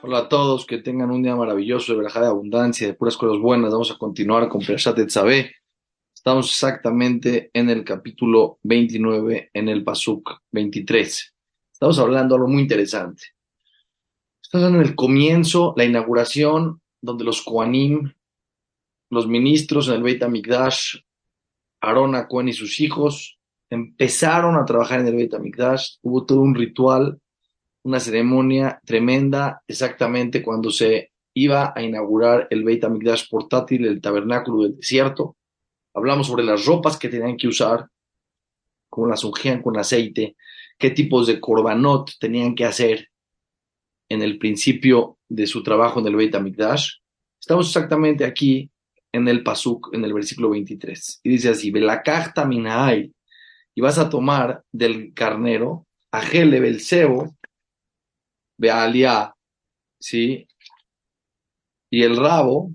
Hola 0.00 0.18
a 0.18 0.28
todos, 0.28 0.64
que 0.64 0.78
tengan 0.78 1.10
un 1.10 1.24
día 1.24 1.34
maravilloso 1.34 1.90
de 1.90 1.98
verajá 1.98 2.20
de 2.20 2.28
abundancia, 2.28 2.86
de 2.86 2.94
puras 2.94 3.16
cosas 3.16 3.42
buenas. 3.42 3.72
Vamos 3.72 3.90
a 3.90 3.98
continuar 3.98 4.48
con 4.48 4.64
Perashat 4.64 4.96
Etzabé. 4.96 5.56
Estamos 6.14 6.50
exactamente 6.50 7.50
en 7.52 7.68
el 7.68 7.82
capítulo 7.82 8.60
29, 8.62 9.50
en 9.52 9.68
el 9.68 9.82
Pasuk 9.82 10.38
23. 10.52 11.34
Estamos 11.72 11.98
hablando 11.98 12.36
de 12.36 12.38
algo 12.38 12.48
muy 12.48 12.62
interesante. 12.62 13.24
Estamos 14.40 14.68
en 14.68 14.76
el 14.76 14.94
comienzo, 14.94 15.74
la 15.76 15.84
inauguración, 15.84 16.80
donde 17.00 17.24
los 17.24 17.42
Koanim, 17.42 18.12
los 19.10 19.26
ministros 19.26 19.88
en 19.88 19.94
el 19.94 20.04
Beit 20.04 20.22
HaMikdash, 20.22 20.98
Aarón 21.80 22.14
Cohen 22.28 22.46
y 22.46 22.52
sus 22.52 22.78
hijos, 22.78 23.40
empezaron 23.68 24.54
a 24.54 24.64
trabajar 24.64 25.00
en 25.00 25.08
el 25.08 25.16
Beit 25.16 25.34
HaMikdash. 25.34 25.96
Hubo 26.02 26.24
todo 26.24 26.40
un 26.40 26.54
ritual 26.54 27.20
una 27.88 28.00
ceremonia 28.00 28.78
tremenda 28.84 29.62
exactamente 29.66 30.42
cuando 30.42 30.70
se 30.70 31.12
iba 31.34 31.72
a 31.74 31.82
inaugurar 31.82 32.46
el 32.50 32.62
Beit 32.62 32.84
HaMikdash 32.84 33.30
portátil, 33.30 33.86
el 33.86 34.02
tabernáculo 34.02 34.64
del 34.64 34.76
desierto. 34.76 35.38
Hablamos 35.94 36.26
sobre 36.26 36.44
las 36.44 36.66
ropas 36.66 36.98
que 36.98 37.08
tenían 37.08 37.38
que 37.38 37.48
usar, 37.48 37.86
cómo 38.90 39.06
las 39.06 39.24
ungían 39.24 39.62
con 39.62 39.78
aceite, 39.78 40.36
qué 40.76 40.90
tipos 40.90 41.26
de 41.26 41.40
korbanot 41.40 42.10
tenían 42.20 42.54
que 42.54 42.66
hacer 42.66 43.08
en 44.10 44.20
el 44.20 44.38
principio 44.38 45.16
de 45.26 45.46
su 45.46 45.62
trabajo 45.62 46.00
en 46.00 46.08
el 46.08 46.16
Beit 46.16 46.34
HaMikdash. 46.34 46.90
Estamos 47.40 47.68
exactamente 47.68 48.26
aquí 48.26 48.70
en 49.12 49.28
el 49.28 49.42
Pasuk, 49.42 49.94
en 49.94 50.04
el 50.04 50.12
versículo 50.12 50.50
23. 50.50 51.20
Y 51.22 51.30
dice 51.30 51.48
así, 51.48 51.72
carta 52.04 52.44
minai, 52.44 53.10
y 53.74 53.80
vas 53.80 53.96
a 53.96 54.10
tomar 54.10 54.62
del 54.72 55.14
carnero, 55.14 55.86
ajele 56.12 56.58
el 56.58 56.80
cebo, 56.80 57.34
Bealia, 58.58 59.34
¿sí? 59.98 60.46
Y 61.90 62.02
el 62.02 62.16
rabo, 62.16 62.72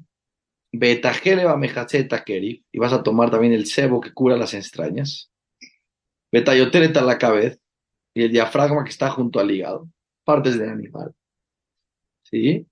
Betajele 0.72 1.46
Bamejaceta 1.46 2.24
Kerif, 2.24 2.64
y 2.72 2.80
vas 2.80 2.94
a 2.94 3.04
tomar 3.04 3.30
también 3.30 3.54
el 3.54 3.68
cebo 3.68 4.02
que 4.02 4.14
cura 4.14 4.38
las 4.38 4.54
entrañas. 4.54 5.30
Betayoteleta 6.32 7.02
la 7.02 7.18
cabeza, 7.20 7.60
y 8.16 8.24
el 8.24 8.32
diafragma 8.32 8.84
que 8.84 8.92
está 8.92 9.12
junto 9.12 9.40
al 9.40 9.52
hígado, 9.52 9.90
partes 10.24 10.58
del 10.58 10.70
animal. 10.70 11.14
¿Sí? 12.24 12.66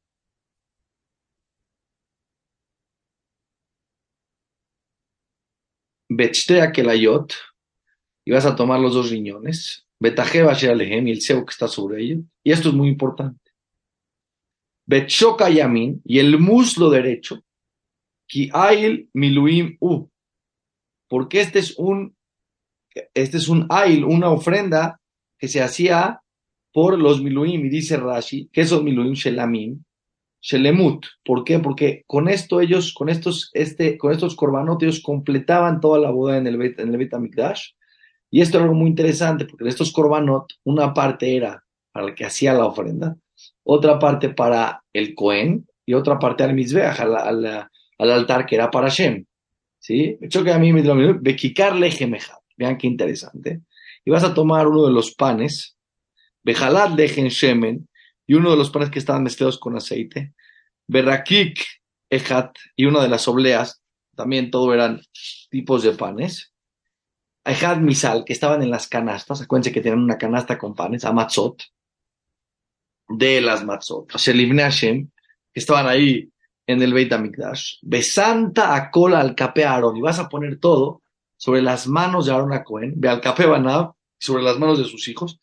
Bechtea 6.09 6.71
Kelayot, 6.71 7.33
y 8.25 8.31
vas 8.31 8.45
a 8.45 8.55
tomar 8.55 8.79
los 8.79 8.93
dos 8.93 9.09
riñones. 9.09 9.85
Betajeba 10.01 10.53
Alejem 10.53 11.07
y 11.07 11.11
el 11.11 11.21
cebo 11.21 11.45
que 11.45 11.51
está 11.51 11.67
sobre 11.67 12.01
ellos. 12.01 12.23
Y 12.43 12.51
esto 12.51 12.69
es 12.69 12.75
muy 12.75 12.87
importante. 12.87 13.51
Betchoka 14.87 15.47
Yamin 15.47 16.01
y 16.03 16.17
el 16.17 16.39
muslo 16.39 16.89
derecho. 16.89 17.43
Ki 18.27 18.49
Ail 18.51 19.09
Miluim 19.13 19.77
U. 19.79 20.09
Porque 21.07 21.41
este 21.41 21.59
es 21.59 21.77
un, 21.77 22.15
este 23.13 23.37
es 23.37 23.47
un 23.47 23.67
Ail, 23.69 24.03
una 24.03 24.31
ofrenda 24.31 24.99
que 25.37 25.47
se 25.47 25.61
hacía 25.61 26.19
por 26.73 26.97
los 26.97 27.21
Miluim. 27.21 27.63
Y 27.67 27.69
dice 27.69 27.97
Rashi, 27.97 28.49
que 28.51 28.61
esos 28.61 28.81
Miluim 28.81 29.13
Shelamim, 29.13 29.83
Shelemut. 30.41 31.05
¿Por 31.23 31.43
qué? 31.43 31.59
Porque 31.59 32.03
con 32.07 32.27
esto 32.27 32.59
ellos, 32.59 32.91
con 32.91 33.09
estos, 33.09 33.51
este, 33.53 33.99
con 33.99 34.11
estos 34.11 34.35
korbanot, 34.35 34.81
ellos 34.81 35.01
completaban 35.03 35.79
toda 35.79 35.99
la 35.99 36.09
boda 36.09 36.37
en 36.37 36.47
el, 36.47 36.59
en 36.59 36.95
el 36.95 36.97
y 38.31 38.39
esto 38.41 38.57
era 38.57 38.63
algo 38.63 38.77
muy 38.77 38.89
interesante, 38.89 39.45
porque 39.45 39.65
en 39.65 39.67
estos 39.67 39.91
korbanot, 39.91 40.53
una 40.63 40.93
parte 40.93 41.35
era 41.35 41.63
para 41.91 42.07
el 42.07 42.15
que 42.15 42.25
hacía 42.25 42.53
la 42.53 42.65
ofrenda, 42.65 43.17
otra 43.63 43.99
parte 43.99 44.29
para 44.29 44.81
el 44.93 45.13
Cohen 45.13 45.67
y 45.85 45.93
otra 45.93 46.17
parte 46.17 46.43
al 46.43 46.53
Mizbeach, 46.53 47.01
al, 47.01 47.15
al, 47.15 47.69
altar 47.99 48.45
que 48.45 48.55
era 48.55 48.71
para 48.71 48.87
Shem. 48.87 49.25
¿Sí? 49.79 50.17
Hecho 50.21 50.43
que 50.43 50.51
a 50.53 50.59
mí 50.59 50.71
me 50.71 50.81
dijo, 50.81 50.95
Bekikar 51.19 51.75
lejemeja. 51.75 52.39
Vean 52.55 52.77
qué 52.77 52.87
interesante. 52.87 53.61
Y 54.05 54.11
vas 54.11 54.23
a 54.23 54.33
tomar 54.33 54.67
uno 54.67 54.85
de 54.85 54.93
los 54.93 55.13
panes, 55.13 55.75
Bejalat 56.43 56.95
lejen 56.95 57.27
shemen, 57.27 57.89
y 58.25 58.35
uno 58.35 58.51
de 58.51 58.57
los 58.57 58.69
panes 58.69 58.89
que 58.89 58.99
estaban 58.99 59.23
mezclados 59.23 59.59
con 59.59 59.75
aceite, 59.75 60.33
Berrakik 60.87 61.59
ejat, 62.09 62.55
y 62.75 62.85
una 62.85 63.01
de 63.01 63.09
las 63.09 63.27
obleas, 63.27 63.81
también 64.15 64.51
todo 64.51 64.73
eran 64.73 65.01
tipos 65.49 65.83
de 65.83 65.91
panes, 65.91 66.50
Ejad 67.43 67.77
Misal, 67.77 68.23
que 68.25 68.33
estaban 68.33 68.61
en 68.61 68.69
las 68.69 68.87
canastas, 68.87 69.41
acuérdense 69.41 69.71
que 69.71 69.81
tenían 69.81 70.03
una 70.03 70.17
canasta 70.17 70.57
con 70.57 70.75
panes, 70.75 71.05
a 71.05 71.11
Matzot, 71.11 71.63
de 73.07 73.41
las 73.41 73.63
Matzot, 73.63 74.11
Shelivne 74.15 74.63
Hashem, 74.63 75.09
que 75.53 75.59
estaban 75.59 75.87
ahí 75.87 76.31
en 76.67 76.81
el 76.81 76.93
Beit 76.93 77.11
HaMikdash, 77.11 77.77
Besanta 77.81 78.75
a 78.75 78.91
cola 78.91 79.19
al 79.19 79.35
Aarón, 79.37 79.97
y 79.97 80.01
vas 80.01 80.19
a 80.19 80.29
poner 80.29 80.59
todo 80.59 81.01
sobre 81.35 81.61
las 81.61 81.87
manos 81.87 82.25
de 82.25 82.31
Aarón 82.31 82.53
a 82.53 82.63
Cohen, 82.63 82.93
ve 82.95 83.09
al 83.09 83.21
cape 83.21 83.45
Banab, 83.45 83.93
sobre 84.19 84.43
las 84.43 84.59
manos 84.59 84.77
de 84.77 84.85
sus 84.85 85.07
hijos, 85.07 85.39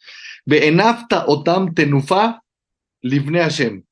ve 0.46 0.68
enafta 0.68 1.24
otam 1.26 1.74
tenufa 1.74 2.42
livne 3.02 3.40
Hashem. 3.40 3.84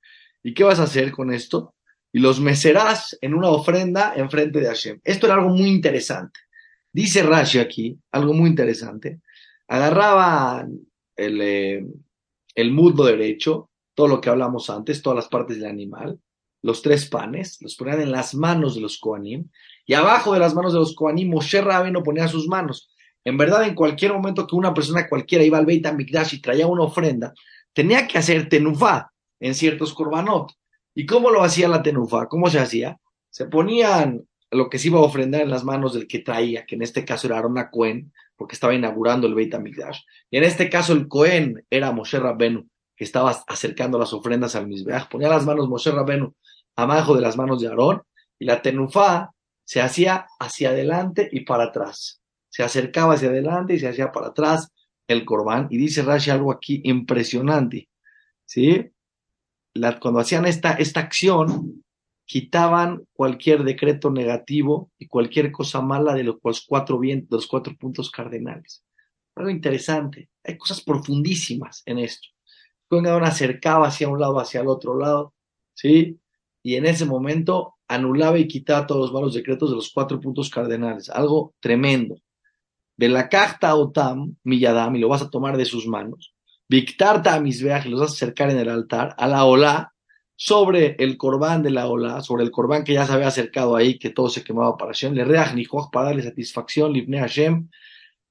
¿Y 0.43 0.55
qué 0.55 0.63
vas 0.63 0.79
a 0.79 0.85
hacer 0.85 1.11
con 1.11 1.33
esto? 1.33 1.75
Y 2.13 2.21
los 2.21 2.41
mecerás 2.41 3.19
en 3.21 3.35
una 3.35 3.49
ofrenda 3.49 4.15
en 4.15 4.31
frente 4.31 4.61
de 4.61 4.69
Hashem. 4.69 5.01
Esto 5.03 5.27
era 5.27 5.35
algo 5.35 5.49
muy 5.49 5.69
interesante. 5.69 6.39
Dice 6.97 7.23
Rashi 7.23 7.59
aquí, 7.59 7.99
algo 8.11 8.33
muy 8.33 8.49
interesante, 8.49 9.21
agarraban 9.69 10.81
el, 11.15 11.41
eh, 11.43 11.87
el 12.55 12.73
muslo 12.73 13.05
derecho, 13.05 13.69
todo 13.93 14.09
lo 14.09 14.19
que 14.19 14.31
hablamos 14.31 14.71
antes, 14.71 15.03
todas 15.03 15.17
las 15.17 15.29
partes 15.29 15.59
del 15.59 15.69
animal, 15.69 16.19
los 16.63 16.81
tres 16.81 17.05
panes, 17.05 17.59
los 17.61 17.77
ponían 17.77 18.01
en 18.01 18.13
las 18.13 18.35
manos 18.35 18.77
de 18.77 18.81
los 18.81 18.97
Koanim, 18.99 19.51
y 19.85 19.93
abajo 19.93 20.33
de 20.33 20.39
las 20.39 20.55
manos 20.55 20.73
de 20.73 20.79
los 20.79 20.95
Koanim, 20.95 21.29
Moshe 21.29 21.61
Rabeno 21.61 22.03
ponía 22.03 22.29
sus 22.29 22.49
manos. 22.49 22.89
En 23.25 23.37
verdad, 23.37 23.65
en 23.65 23.75
cualquier 23.75 24.15
momento 24.15 24.47
que 24.47 24.57
una 24.57 24.73
persona 24.73 25.07
cualquiera 25.07 25.45
iba 25.45 25.59
al 25.59 25.67
Beit 25.67 25.85
HaMikdash 25.85 26.37
y 26.37 26.41
traía 26.41 26.67
una 26.67 26.85
ofrenda, 26.85 27.35
tenía 27.75 28.07
que 28.07 28.17
hacer 28.17 28.49
tenufá 28.49 29.13
en 29.39 29.55
ciertos 29.55 29.93
korbanot. 29.93 30.51
¿Y 30.95 31.05
cómo 31.05 31.29
lo 31.29 31.43
hacía 31.43 31.69
la 31.69 31.83
tenufá? 31.83 32.27
¿Cómo 32.27 32.49
se 32.49 32.59
hacía? 32.59 32.99
Se 33.29 33.45
ponían 33.45 34.27
lo 34.57 34.69
que 34.69 34.79
se 34.79 34.89
iba 34.89 34.99
a 34.99 35.03
ofrendar 35.03 35.43
en 35.43 35.51
las 35.51 35.65
manos 35.65 35.95
del 35.95 36.07
que 36.07 36.21
traía, 36.21 36.67
que 36.67 36.75
en 36.75 36.83
este 36.83 37.05
caso 37.05 37.27
era 37.27 37.39
Aaron 37.39 37.57
Cohen, 37.71 38.13
porque 38.37 38.55
estaba 38.55 38.75
inaugurando 38.75 39.27
el 39.27 39.35
Beit 39.35 39.55
HaMikdash. 39.55 40.01
Y 40.31 40.39
en 40.39 40.45
este 40.45 40.69
caso 40.69 40.93
el 40.93 41.09
Cohen 41.09 41.65
era 41.71 41.93
Moshe 41.93 42.19
Rabbenu, 42.19 42.69
que 42.97 43.05
estaba 43.05 43.31
acercando 43.47 43.99
las 43.99 44.13
ofrendas 44.13 44.57
al 44.57 44.67
Mizbeach. 44.67 45.09
Ponía 45.09 45.29
las 45.29 45.45
manos 45.45 45.69
Moshe 45.69 45.91
Rabbenu 45.91 46.35
abajo 46.77 47.15
de 47.15 47.23
las 47.23 47.37
manos 47.37 47.61
de 47.61 47.69
Aarón, 47.69 48.03
y 48.39 48.45
la 48.45 48.61
tenufá 48.61 49.33
se 49.65 49.81
hacía 49.81 50.27
hacia 50.39 50.71
adelante 50.71 51.29
y 51.33 51.41
para 51.41 51.65
atrás. 51.65 52.21
Se 52.49 52.63
acercaba 52.63 53.15
hacia 53.15 53.29
adelante 53.29 53.75
y 53.75 53.79
se 53.79 53.89
hacía 53.89 54.13
para 54.13 54.29
atrás 54.29 54.73
el 55.09 55.25
corbán. 55.25 55.69
Y 55.71 55.79
dice 55.79 56.03
Rashi 56.03 56.31
algo 56.31 56.53
aquí 56.53 56.81
impresionante. 56.85 57.89
¿Sí? 58.45 58.93
cuando 60.01 60.21
hacían 60.21 60.47
esta, 60.47 60.73
esta 60.73 61.01
acción, 61.01 61.85
quitaban 62.27 63.07
cualquier 63.13 63.63
decreto 63.63 64.11
negativo 64.11 64.91
y 64.99 65.07
cualquier 65.07 65.53
cosa 65.53 65.81
mala 65.81 66.13
de 66.13 66.25
los 66.25 66.37
cuatro, 66.67 67.01
de 67.01 67.27
los 67.31 67.47
cuatro 67.47 67.75
puntos 67.77 68.11
cardenales. 68.11 68.85
Algo 69.37 69.51
interesante, 69.51 70.29
hay 70.45 70.59
cosas 70.59 70.81
profundísimas 70.81 71.83
en 71.87 71.99
esto. 71.99 72.29
Cohen 72.89 73.07
acercaba 73.07 73.89
hacia 73.89 74.09
un 74.09 74.21
lado, 74.21 74.39
hacia 74.39 74.61
el 74.61 74.69
otro 74.69 74.99
lado, 74.99 75.35
¿sí? 75.75 76.19
Y 76.63 76.75
en 76.75 76.87
ese 76.87 77.05
momento 77.05 77.77
anulaba 77.89 78.39
y 78.39 78.49
quitaba 78.49 78.87
todos 78.87 79.03
los 79.03 79.13
malos 79.13 79.35
decretos 79.35 79.71
de 79.71 79.77
los 79.77 79.91
cuatro 79.93 80.21
puntos 80.21 80.51
cardenales. 80.51 81.11
Algo 81.11 81.55
tremendo. 81.61 82.17
De 82.97 83.09
la 83.09 83.29
carta 83.29 83.75
Otam, 83.75 84.37
Milladam, 84.43 84.97
y 84.97 85.01
lo 85.01 85.09
vas 85.09 85.23
a 85.23 85.31
tomar 85.31 85.57
de 85.57 85.65
sus 85.65 85.87
manos. 85.87 86.35
Victarta 86.69 87.35
a 87.35 87.41
mis 87.41 87.61
y 87.61 87.89
los 87.89 88.01
vas 88.01 88.11
a 88.11 88.15
acercar 88.15 88.51
en 88.51 88.59
el 88.59 88.69
altar. 88.69 89.15
A 89.19 89.29
la 89.29 89.45
Olá, 89.45 89.95
sobre 90.37 90.97
el 90.99 91.17
corbán 91.17 91.63
de 91.63 91.71
la 91.71 91.89
ola, 91.89 92.23
sobre 92.23 92.45
el 92.45 92.51
corbán 92.51 92.85
que 92.85 92.93
ya 92.93 93.07
se 93.07 93.13
había 93.13 93.29
acercado 93.29 93.75
ahí, 93.75 93.99
que 93.99 94.11
todo 94.11 94.29
se 94.29 94.45
quemaba 94.45 94.77
para 94.77 94.93
Hashem, 94.93 95.15
le 95.15 95.25
reaj 95.25 95.55
para 95.91 96.07
darle 96.07 96.23
satisfacción, 96.23 96.93
libne 96.93 97.19
Hashem, 97.19 97.69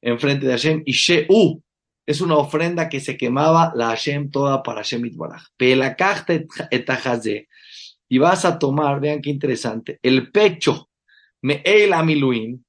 enfrente 0.01 0.45
de 0.45 0.51
Hashem, 0.51 0.83
y 0.85 0.91
She'u, 0.91 1.61
es 2.05 2.21
una 2.21 2.37
ofrenda 2.37 2.87
que 2.87 2.99
se 2.99 3.17
quemaba 3.17 3.73
la 3.75 3.87
Hashem 3.87 4.29
toda 4.29 4.61
para 4.61 4.81
Hashem 4.81 5.03
Itbaraj. 5.05 5.47
etajazé, 6.69 7.47
y 8.07 8.17
vas 8.19 8.45
a 8.45 8.59
tomar, 8.59 8.99
vean 8.99 9.21
qué 9.21 9.31
interesante, 9.31 9.99
el 10.03 10.31
pecho, 10.31 10.89
me 11.41 11.63
el 11.65 11.91
amiluim, 11.93 12.63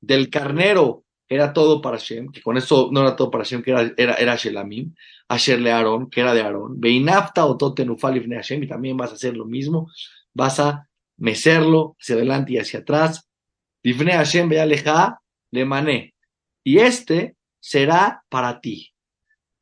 del 0.00 0.30
carnero 0.30 1.04
era 1.30 1.52
todo 1.52 1.80
para 1.80 1.96
Hashem, 1.96 2.32
que 2.32 2.42
con 2.42 2.56
eso 2.56 2.90
no 2.90 3.02
era 3.02 3.14
todo 3.14 3.30
para 3.30 3.44
Hashem, 3.44 3.62
que 3.62 3.70
era, 3.70 3.92
era, 3.96 4.14
era 4.14 4.34
Shelamim, 4.34 4.92
Asherle 5.28 5.70
Aarón, 5.70 6.10
que 6.10 6.20
era 6.20 6.34
de 6.34 6.42
Aarón, 6.42 6.80
Beinafta 6.80 7.46
o 7.46 7.56
Totenufal 7.56 8.20
Hashem, 8.20 8.64
y 8.64 8.66
también 8.66 8.96
vas 8.96 9.12
a 9.12 9.14
hacer 9.14 9.36
lo 9.36 9.46
mismo, 9.46 9.88
vas 10.34 10.58
a 10.58 10.88
mecerlo 11.16 11.96
hacia 12.00 12.16
adelante 12.16 12.54
y 12.54 12.58
hacia 12.58 12.80
atrás, 12.80 13.28
Livne 13.84 14.12
Hashem 14.12 14.48
Bealeja 14.48 15.20
le 15.52 15.64
mané, 15.64 16.14
y 16.64 16.78
este 16.78 17.36
será 17.60 18.24
para 18.28 18.60
ti. 18.60 18.92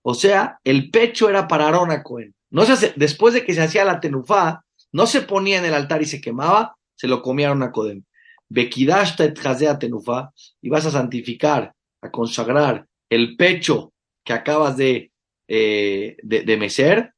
O 0.00 0.14
sea, 0.14 0.58
el 0.64 0.90
pecho 0.90 1.28
era 1.28 1.46
para 1.46 1.66
Aarón 1.66 1.90
a 1.90 2.02
Cohen, 2.02 2.34
No 2.48 2.64
se 2.64 2.72
hace, 2.72 2.94
después 2.96 3.34
de 3.34 3.44
que 3.44 3.52
se 3.52 3.60
hacía 3.60 3.84
la 3.84 4.00
tenufá, 4.00 4.64
no 4.90 5.06
se 5.06 5.20
ponía 5.20 5.58
en 5.58 5.66
el 5.66 5.74
altar 5.74 6.00
y 6.00 6.06
se 6.06 6.22
quemaba, 6.22 6.76
se 6.94 7.08
lo 7.08 7.20
comieron 7.20 7.62
a 7.62 7.70
Kodem. 7.70 8.04
Bekidashta 8.50 9.24
et 9.24 9.78
tenufá, 9.78 10.32
y 10.62 10.68
vas 10.68 10.86
a 10.86 10.90
santificar, 10.90 11.74
a 12.00 12.10
consagrar 12.10 12.86
el 13.10 13.36
pecho 13.36 13.92
que 14.24 14.32
acabas 14.32 14.76
de, 14.76 15.12
eh, 15.46 16.16
de, 16.22 16.42
de, 16.42 16.56
mecer, 16.56 17.12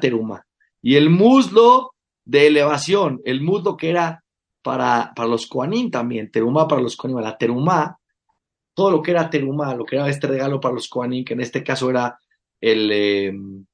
teruma, 0.00 0.46
y 0.82 0.96
el 0.96 1.10
muslo 1.10 1.94
de 2.24 2.46
elevación, 2.46 3.20
el 3.24 3.40
muslo 3.40 3.76
que 3.76 3.90
era 3.90 4.22
para, 4.62 5.12
para 5.14 5.28
los 5.28 5.46
Koanim 5.46 5.90
también, 5.90 6.30
terumá 6.30 6.66
para 6.66 6.82
los 6.82 6.96
Koanim, 6.96 7.20
la 7.20 7.38
terumá, 7.38 7.98
todo 8.74 8.90
lo 8.90 9.02
que 9.02 9.12
era 9.12 9.30
terumá, 9.30 9.74
lo 9.74 9.84
que 9.84 9.96
era 9.96 10.08
este 10.08 10.26
regalo 10.26 10.60
para 10.60 10.74
los 10.74 10.88
Koanim, 10.88 11.24
que 11.24 11.34
en 11.34 11.40
este 11.40 11.62
caso 11.64 11.88
era 11.88 12.18
el, 12.60 12.90
em, 12.92 13.66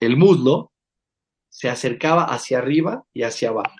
el 0.00 0.16
muslo, 0.16 0.72
se 1.48 1.68
acercaba 1.68 2.24
hacia 2.24 2.58
arriba 2.58 3.04
y 3.12 3.22
hacia 3.22 3.48
abajo. 3.48 3.74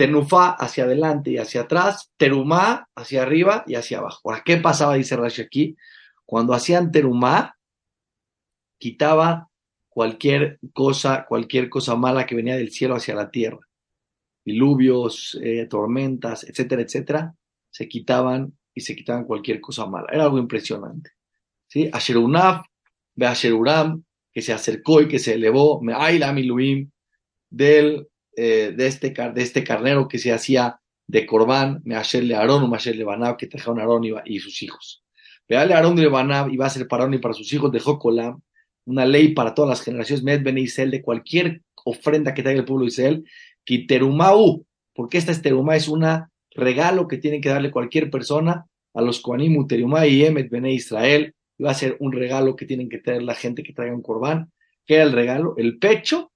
Tenufá 0.00 0.52
hacia 0.52 0.84
adelante 0.84 1.30
y 1.30 1.36
hacia 1.36 1.60
atrás, 1.60 2.10
terumá 2.16 2.88
hacia 2.96 3.20
arriba 3.20 3.64
y 3.66 3.74
hacia 3.74 3.98
abajo. 3.98 4.20
Ahora, 4.24 4.40
¿qué 4.42 4.56
pasaba? 4.56 4.94
Dice 4.94 5.14
Rashi 5.14 5.42
aquí. 5.42 5.76
Cuando 6.24 6.54
hacían 6.54 6.90
terumá, 6.90 7.54
quitaba 8.78 9.50
cualquier 9.90 10.58
cosa, 10.72 11.26
cualquier 11.28 11.68
cosa 11.68 11.96
mala 11.96 12.24
que 12.24 12.34
venía 12.34 12.56
del 12.56 12.70
cielo 12.70 12.94
hacia 12.94 13.14
la 13.14 13.30
tierra. 13.30 13.58
Diluvios, 14.42 15.38
eh, 15.42 15.66
tormentas, 15.68 16.44
etcétera, 16.44 16.80
etcétera, 16.80 17.34
se 17.68 17.86
quitaban 17.86 18.56
y 18.74 18.80
se 18.80 18.96
quitaban 18.96 19.24
cualquier 19.26 19.60
cosa 19.60 19.84
mala. 19.84 20.06
Era 20.10 20.24
algo 20.24 20.38
impresionante. 20.38 21.10
¿Sí? 21.66 21.90
Asherunaf, 21.92 22.64
Beasheruram, 23.14 24.02
que 24.32 24.40
se 24.40 24.54
acercó 24.54 25.02
y 25.02 25.08
que 25.08 25.18
se 25.18 25.34
elevó, 25.34 25.82
Me'ayla 25.82 26.32
Miluim, 26.32 26.90
del, 27.50 28.08
eh, 28.36 28.72
de, 28.76 28.86
este, 28.86 29.10
de 29.10 29.42
este 29.42 29.64
carnero 29.64 30.08
que 30.08 30.18
se 30.18 30.32
hacía 30.32 30.80
de 31.06 31.26
Corbán, 31.26 31.80
Measherle 31.84 32.34
Aarón, 32.34 32.70
Measherle 32.70 33.04
Banab, 33.04 33.36
que 33.36 33.46
trajeron 33.46 33.80
Aarón 33.80 34.04
y, 34.04 34.12
y 34.24 34.38
sus 34.38 34.62
hijos. 34.62 35.02
Veale 35.48 35.74
Aarón 35.74 35.96
de 35.96 36.06
Banab 36.06 36.50
iba 36.50 36.66
a 36.66 36.70
ser 36.70 36.86
para 36.86 37.02
Aarón 37.02 37.14
y 37.14 37.18
para 37.18 37.34
sus 37.34 37.52
hijos, 37.52 37.72
dejó 37.72 37.98
Colam, 37.98 38.40
una 38.84 39.04
ley 39.04 39.34
para 39.34 39.54
todas 39.54 39.68
las 39.68 39.82
generaciones, 39.82 40.22
Med 40.22 40.42
Ben 40.42 40.58
Israel, 40.58 40.90
de 40.90 41.02
cualquier 41.02 41.62
ofrenda 41.84 42.34
que 42.34 42.42
traiga 42.42 42.60
el 42.60 42.66
pueblo 42.66 42.84
de 42.84 42.90
Israel, 42.90 43.24
que 43.64 43.80
Terumau, 43.80 44.64
porque 44.94 45.18
esta 45.18 45.32
es 45.32 45.42
es 45.44 45.88
un 45.88 46.06
regalo 46.52 47.08
que 47.08 47.18
tiene 47.18 47.40
que 47.40 47.48
darle 47.48 47.70
cualquier 47.70 48.10
persona 48.10 48.66
a 48.94 49.02
los 49.02 49.20
Koanim, 49.20 49.66
Terumá 49.66 50.06
y 50.06 50.24
Emet 50.24 50.50
Ben 50.50 50.66
Israel, 50.66 51.34
va 51.64 51.70
a 51.70 51.74
ser 51.74 51.96
un 52.00 52.12
regalo 52.12 52.56
que 52.56 52.66
tienen 52.66 52.88
que 52.88 52.98
tener 52.98 53.22
la 53.22 53.34
gente 53.34 53.62
que 53.62 53.72
traiga 53.72 53.94
un 53.94 54.02
corbán. 54.02 54.52
¿Qué 54.86 54.94
era 54.96 55.04
el 55.04 55.12
regalo? 55.12 55.54
El 55.56 55.78
pecho 55.78 56.32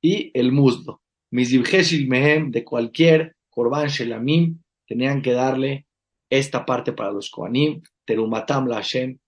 y 0.00 0.30
el 0.34 0.50
muslo. 0.52 1.01
Mizibheshil 1.32 2.08
Mehem 2.08 2.50
de 2.50 2.64
cualquier 2.64 3.34
corbán 3.50 3.88
Shelamim 3.88 4.58
tenían 4.86 5.20
que 5.20 5.32
darle 5.32 5.86
esta 6.30 6.64
parte 6.64 6.92
para 6.92 7.12
los 7.12 7.30
Koanim, 7.30 7.82
Terumatam 8.04 8.68
la 8.68 8.76
Hashem. 8.76 9.18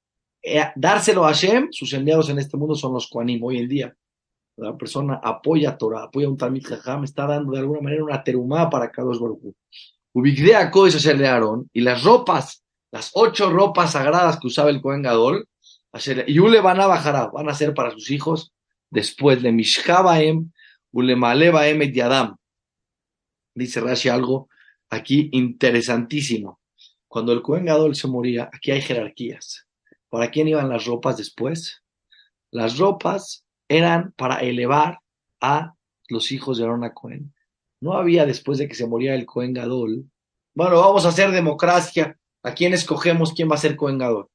Eh, 0.43 0.63
dárselo 0.77 1.25
a 1.25 1.29
Hashem, 1.29 1.69
sus 1.71 1.93
enviados 1.93 2.31
en 2.31 2.39
este 2.39 2.57
mundo 2.57 2.75
son 2.75 2.93
los 2.95 3.09
Koanim 3.09 3.43
hoy 3.43 3.59
en 3.59 3.69
día. 3.69 3.97
La 4.57 4.77
persona 4.77 5.21
apoya 5.23 5.71
a 5.71 5.79
Torah, 5.79 6.05
apoya 6.05 6.27
a 6.27 6.31
un 6.31 6.37
Talmid 6.37 6.65
Jajam, 6.65 7.05
está 7.05 7.27
dando 7.27 7.53
de 7.53 7.59
alguna 7.59 7.81
manera 7.81 8.05
una 8.05 8.23
terumá 8.23 8.71
para 8.71 8.91
Kadosh 8.91 9.19
Baruch 9.19 9.55
Ubigdea 10.13 10.71
Kodesh 10.71 10.95
hacerle 10.95 11.27
Aarón 11.27 11.69
y 11.73 11.81
las 11.81 12.05
ropas 12.05 12.65
las 12.95 13.11
ocho 13.15 13.51
ropas 13.51 13.91
sagradas 13.91 14.39
que 14.39 14.47
usaba 14.47 14.71
el 14.71 14.81
Cohen 14.81 15.03
Gadol, 15.03 15.49
y 16.29 16.39
Ule 16.39 16.61
van 16.61 16.81
a 16.81 16.87
bajar, 16.87 17.29
van 17.33 17.49
a 17.49 17.55
ser 17.55 17.75
para 17.75 17.91
sus 17.91 18.09
hijos 18.13 18.53
después 18.89 19.43
de 19.43 19.51
Mishkabaem, 19.51 20.53
Ule 20.95 21.17
Malebaem 21.17 21.83
et 21.83 21.93
Yadam. 21.93 22.37
Dice 23.55 23.81
Rashi 23.81 24.09
algo 24.09 24.49
aquí 24.89 25.29
interesantísimo. 25.33 26.61
Cuando 27.09 27.33
el 27.33 27.43
Cohen 27.43 27.67
Gadol 27.67 27.95
se 27.95 28.09
moría, 28.09 28.49
aquí 28.53 28.71
hay 28.71 28.81
jerarquías. 28.81 29.67
¿Para 30.09 30.31
quién 30.31 30.49
iban 30.49 30.69
las 30.69 30.87
ropas 30.87 31.17
después? 31.17 31.83
Las 32.51 32.79
ropas 32.79 33.45
eran 33.69 34.13
para 34.17 34.39
elevar 34.39 35.01
a 35.41 35.75
los 36.09 36.33
hijos 36.33 36.59
de 36.59 36.65
Arona 36.65 36.95
Cohen. 36.95 37.35
No 37.81 37.95
había 37.95 38.25
después 38.25 38.59
de 38.59 38.69
que 38.69 38.75
se 38.75 38.87
moría 38.87 39.15
el 39.15 39.27
Cohen 39.27 39.53
Gadol. 39.53 40.11
Bueno, 40.55 40.81
vamos 40.81 41.05
a 41.05 41.09
hacer 41.09 41.31
democracia 41.31 42.19
¿A 42.45 42.53
quién 42.53 42.75
escogemos 42.75 43.33
quién 43.33 43.51
va 43.51 43.55
a 43.55 43.59
ser 43.59 43.75
coengador? 43.75 44.31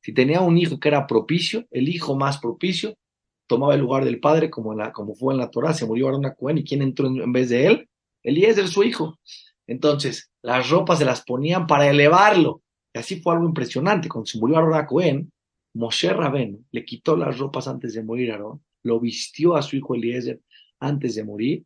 Si 0.00 0.14
tenía 0.14 0.40
un 0.40 0.56
hijo 0.56 0.80
que 0.80 0.88
era 0.88 1.06
propicio, 1.06 1.66
el 1.70 1.90
hijo 1.90 2.16
más 2.16 2.38
propicio 2.38 2.96
tomaba 3.46 3.74
el 3.74 3.80
lugar 3.80 4.04
del 4.04 4.20
padre, 4.20 4.50
como, 4.50 4.74
la, 4.74 4.92
como 4.92 5.14
fue 5.14 5.34
en 5.34 5.38
la 5.38 5.50
Torah, 5.50 5.74
se 5.74 5.86
murió 5.86 6.08
Aaron 6.08 6.32
Cohen 6.38 6.58
y 6.58 6.64
quién 6.64 6.82
entró 6.82 7.06
en, 7.06 7.32
vez 7.32 7.50
de 7.50 7.66
él? 7.66 7.88
Eliezer, 8.22 8.68
su 8.68 8.82
hijo. 8.82 9.18
Entonces, 9.66 10.30
las 10.42 10.70
ropas 10.70 10.98
se 10.98 11.04
las 11.04 11.22
ponían 11.22 11.66
para 11.66 11.88
elevarlo. 11.88 12.62
Y 12.94 12.98
así 12.98 13.20
fue 13.20 13.34
algo 13.34 13.46
impresionante. 13.46 14.08
Cuando 14.08 14.26
se 14.26 14.38
murió 14.38 14.58
Aaron 14.58 14.86
Cohen, 14.86 15.32
Moshe 15.74 16.12
Rabén 16.12 16.66
le 16.70 16.84
quitó 16.84 17.16
las 17.16 17.38
ropas 17.38 17.66
antes 17.66 17.94
de 17.94 18.02
morir 18.02 18.32
Aarón, 18.32 18.62
lo 18.82 19.00
vistió 19.00 19.56
a 19.56 19.62
su 19.62 19.76
hijo 19.76 19.94
Eliezer 19.94 20.40
antes 20.80 21.14
de 21.14 21.24
morir, 21.24 21.64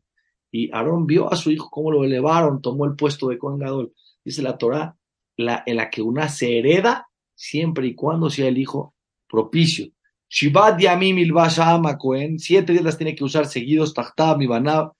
y 0.52 0.70
Aarón 0.72 1.06
vio 1.06 1.32
a 1.32 1.36
su 1.36 1.50
hijo 1.50 1.68
cómo 1.70 1.90
lo 1.90 2.04
elevaron, 2.04 2.62
tomó 2.62 2.84
el 2.84 2.94
puesto 2.94 3.28
de 3.28 3.38
Cohen 3.38 3.58
Gadol. 3.58 3.92
Dice 4.24 4.42
la 4.42 4.56
Torah 4.56 4.96
la, 5.36 5.62
en 5.66 5.76
la 5.76 5.90
que 5.90 6.02
una 6.02 6.28
se 6.28 6.58
hereda 6.58 7.08
siempre 7.34 7.88
y 7.88 7.94
cuando 7.94 8.30
sea 8.30 8.48
el 8.48 8.58
hijo 8.58 8.94
propicio. 9.28 9.90
Shivat 10.28 10.80
Yamim 10.80 11.16
ama 11.58 11.98
Cohen, 11.98 12.38
siete 12.38 12.72
días 12.72 12.84
las 12.84 12.98
tiene 12.98 13.14
que 13.14 13.24
usar 13.24 13.46
seguidos, 13.46 13.94
Tachtab 13.94 14.42
y 14.42 14.46
Banab, 14.46 14.92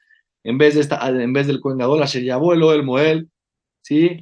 en 0.44 0.58
vez 0.58 0.74
de 0.74 0.80
esta, 0.80 1.06
en 1.08 1.32
vez 1.32 1.46
del 1.46 1.60
Cohen 1.60 1.78
Gadol, 1.78 2.04
el 2.14 2.30
abuelo, 2.30 2.72
el 2.72 2.84
Moel, 2.84 3.28
¿sí? 3.82 4.20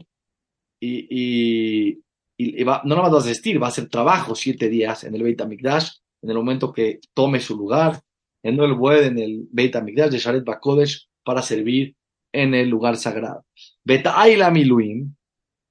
Y, 0.81 1.07
y, 1.11 2.01
y, 2.39 2.65
va, 2.65 2.83
no 2.85 2.97
nada 2.97 3.09
vas 3.09 3.25
a 3.25 3.29
vestir, 3.29 3.63
va 3.63 3.67
a 3.67 3.69
hacer 3.69 3.89
trabajo 3.89 4.35
siete 4.35 4.69
días 4.69 5.05
en 5.05 5.15
el 5.15 5.23
Beit 5.23 5.41
HaMikdash, 5.41 5.91
en 6.23 6.31
el 6.31 6.37
momento 6.37 6.73
que 6.73 7.01
tome 7.13 7.41
su 7.41 7.57
lugar, 7.57 8.01
en 8.43 8.59
el 8.61 8.75
Bued, 8.75 9.05
en 9.05 9.19
el 9.19 9.49
Beit 9.51 9.77
HaMikdash 9.77 10.11
de 10.11 10.19
Sharet 10.19 10.45
Bakodesh, 10.45 11.09
para 11.23 11.43
servir 11.43 11.95
en 12.33 12.55
el 12.55 12.69
lugar 12.69 12.97
sagrado. 12.97 13.45
Beta 13.85 14.21
Aila 14.21 14.51
Miluim, 14.51 15.15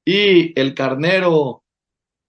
y 0.05 0.59
el 0.59 0.73
carnero, 0.73 1.62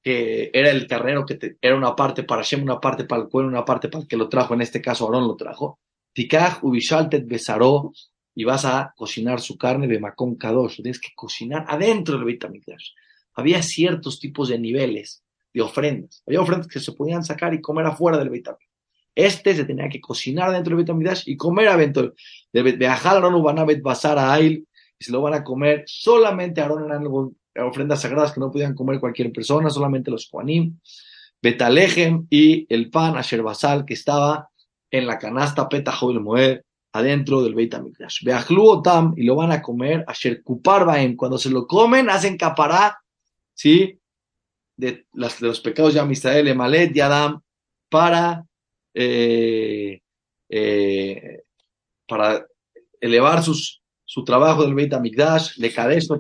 que 0.05 0.51
era 0.53 0.71
el 0.71 0.87
carnero 0.87 1.25
que 1.25 1.57
era 1.61 1.77
una 1.77 1.97
parte 1.97 2.23
para 2.23 2.43
Shem, 2.43 2.63
una 2.63 2.79
parte 2.79 3.05
para 3.05 3.23
el 3.23 3.29
cuero, 3.29 3.49
una 3.49 3.65
parte 3.65 3.89
para 3.89 4.03
el 4.03 4.09
que 4.09 4.17
lo 4.17 4.29
trajo, 4.29 4.55
en 4.55 4.61
este 4.61 4.81
caso 4.81 5.07
Aarón 5.07 5.27
lo 5.27 5.35
trajo. 5.35 5.81
Tikaj 6.13 6.63
ubishaltet 6.63 7.27
besaró, 7.27 7.91
y 8.35 8.45
vas 8.45 8.65
a 8.65 8.93
cocinar 8.97 9.41
su 9.41 9.57
carne 9.57 9.87
de 9.87 10.01
macón 10.01 10.35
kadosh. 10.35 10.77
Tienes 10.77 11.01
que 11.01 11.15
cocinar 11.15 11.65
adentro 11.69 12.17
del 12.17 12.25
Beit 12.25 12.45
Había 13.35 13.63
ciertos 13.63 14.19
tipos 14.19 14.49
de 14.49 14.59
niveles 14.59 15.23
de 15.53 15.63
ofrendas. 15.63 16.23
Había 16.27 16.41
ofrendas 16.41 16.67
que 16.67 16.81
se 16.81 16.93
podían 16.93 17.25
sacar 17.25 17.55
y 17.55 17.61
comer 17.61 17.87
afuera 17.87 18.19
del 18.19 18.31
Beit 18.31 18.49
Este 19.15 19.55
se 19.55 19.65
tenía 19.65 19.89
que 19.89 20.01
cocinar 20.01 20.51
dentro 20.51 20.77
del 20.77 20.85
Beit 20.85 21.19
y 21.27 21.37
comer 21.37 21.69
adentro 21.69 22.15
Beit 22.53 22.83
Aarón 22.83 23.35
Ubanabet 23.35 23.81
Basar 23.81 24.19
a 24.19 24.33
Ail, 24.33 24.67
y 24.99 25.05
se 25.05 25.13
lo 25.13 25.23
van 25.23 25.35
a 25.35 25.45
comer 25.45 25.85
solamente 25.87 26.61
Aarón 26.61 26.87
en 26.87 26.93
algo 26.93 27.33
ofrendas 27.57 28.03
sagradas 28.03 28.33
que 28.33 28.41
no 28.41 28.51
podían 28.51 28.75
comer 28.75 29.01
cualquier 29.01 29.33
persona, 29.33 29.71
solamente 29.71 30.11
los 30.11 30.29
Juanim, 30.29 30.79
Betalejem 31.41 32.27
y 32.31 32.67
el 32.73 32.91
pan 32.91 33.17
Asher 33.17 33.43
Basal 33.43 33.85
que 33.85 33.95
estaba 33.95 34.49
en 34.91 35.07
la 35.07 35.19
canasta 35.19 35.69
Petajo 35.69 36.09
del 36.09 36.21
Moed 36.21 36.61
adentro 36.93 37.43
del 37.43 37.55
Beit 37.55 37.75
HaMikdash. 37.75 38.25
Otam 38.57 39.15
y 39.17 39.25
lo 39.25 39.35
van 39.35 39.53
a 39.53 39.61
comer 39.61 40.05
Asher 40.07 40.43
Kuparbaem. 40.43 41.17
Cuando 41.17 41.37
se 41.37 41.51
lo 41.51 41.67
comen, 41.67 42.09
hacen 42.09 42.39
capará, 42.39 42.99
¿sí? 43.53 43.99
De, 44.77 45.07
las, 45.13 45.41
de 45.41 45.49
los 45.49 45.61
pecados 45.61 45.95
de 45.95 46.01
Amistrael, 46.01 46.49
Emalet 46.49 46.97
y 46.97 47.01
Adam 47.01 47.41
para, 47.89 48.45
eh, 48.95 50.01
eh, 50.49 51.43
para 52.07 52.47
elevar 53.01 53.43
sus, 53.43 53.83
su 54.15 54.23
trabajo 54.23 54.63
del 54.63 54.75
Beit 54.75 54.93
HaMikdash, 54.95 55.57
le 55.57 55.73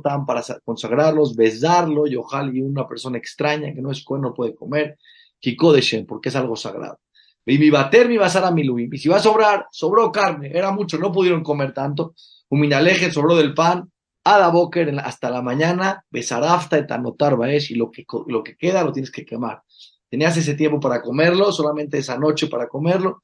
tan 0.02 0.26
para 0.26 0.42
consagrarlos, 0.64 1.36
besarlo, 1.36 2.08
y 2.08 2.16
ojalá 2.16 2.50
y 2.52 2.60
una 2.60 2.88
persona 2.88 3.18
extraña 3.18 3.72
que 3.72 3.80
no 3.80 3.92
es 3.92 4.02
cohen 4.02 4.22
no 4.22 4.34
puede 4.34 4.52
comer, 4.52 4.98
Kikodeshen, 5.38 6.04
porque 6.04 6.30
es 6.30 6.34
algo 6.34 6.56
sagrado. 6.56 6.98
Y 7.46 7.56
mi 7.56 7.70
bater 7.70 8.08
mi 8.08 8.16
basar 8.16 8.44
a 8.46 8.50
miluim. 8.50 8.92
Y 8.92 8.98
si 8.98 9.08
va 9.08 9.18
a 9.18 9.20
sobrar, 9.20 9.68
sobró 9.70 10.10
carne, 10.10 10.50
era 10.52 10.72
mucho, 10.72 10.98
no 10.98 11.12
pudieron 11.12 11.44
comer 11.44 11.72
tanto. 11.72 12.16
minaleje 12.50 13.12
sobró 13.12 13.36
del 13.36 13.54
pan, 13.54 13.88
Ada 14.24 14.48
Boker 14.48 14.92
hasta 14.98 15.30
la 15.30 15.40
mañana, 15.40 16.04
besarafta 16.10 16.78
et 16.78 16.90
anotar 16.90 17.36
baesh, 17.36 17.70
y 17.70 17.76
lo 17.76 17.92
que, 17.92 18.04
lo 18.26 18.42
que 18.42 18.56
queda 18.56 18.82
lo 18.82 18.90
tienes 18.90 19.12
que 19.12 19.24
quemar. 19.24 19.62
Tenías 20.10 20.36
ese 20.36 20.54
tiempo 20.54 20.80
para 20.80 21.00
comerlo, 21.00 21.52
solamente 21.52 21.98
esa 21.98 22.18
noche 22.18 22.48
para 22.48 22.66
comerlo, 22.66 23.20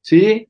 ¿sí? 0.00 0.48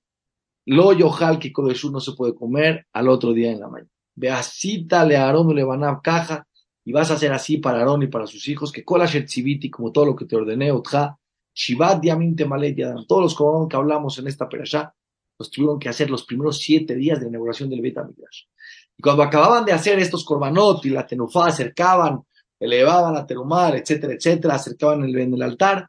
Lo 0.70 0.92
yohal 0.92 1.38
que 1.38 1.50
no 1.90 1.98
se 1.98 2.12
puede 2.12 2.34
comer 2.34 2.87
al 2.92 3.08
otro 3.08 3.32
día 3.32 3.50
en 3.50 3.60
la 3.60 3.68
mañana. 3.68 3.90
Beasita 4.14 5.02
le 5.06 5.16
Aarón 5.16 5.54
le 5.54 5.64
van 5.64 5.82
a 5.82 5.98
caja 6.02 6.46
y 6.84 6.92
vas 6.92 7.10
a 7.10 7.14
hacer 7.14 7.32
así 7.32 7.56
para 7.56 7.78
Aarón 7.78 8.02
y 8.02 8.08
para 8.08 8.26
sus 8.26 8.46
hijos, 8.48 8.70
que 8.70 8.84
cola 8.84 9.08
como 9.70 9.92
todo 9.92 10.04
lo 10.04 10.14
que 10.14 10.26
te 10.26 10.37
ordené, 10.37 10.70
otja, 10.70 11.18
Shivat 11.54 12.04
Yamin 12.04 12.37
Temalet 12.37 12.76
Yadam. 12.76 13.06
Todos 13.06 13.38
los 13.38 13.68
que 13.68 13.76
hablamos 13.76 14.18
en 14.18 14.26
esta 14.26 14.46
perashá 14.46 14.94
los 15.38 15.50
tuvieron 15.50 15.78
que 15.78 15.88
hacer 15.88 16.10
los 16.10 16.26
primeros 16.26 16.58
siete 16.58 16.94
días 16.96 17.18
de 17.18 17.28
inauguración 17.28 17.70
del 17.70 17.80
Beit 17.80 17.96
HaMikdash. 17.96 18.42
Y 18.98 19.02
cuando 19.02 19.22
acababan 19.22 19.64
de 19.64 19.72
hacer 19.72 19.98
estos 19.98 20.22
corbanot 20.22 20.84
y 20.84 20.90
la 20.90 21.06
tenufá, 21.06 21.46
acercaban, 21.46 22.20
elevaban 22.60 23.16
a 23.16 23.26
terumar, 23.26 23.75
etcétera, 23.75 24.12
etcétera, 24.12 24.56
acercaban 24.56 25.02
el, 25.04 25.18
en 25.18 25.32
el 25.32 25.42
altar, 25.42 25.88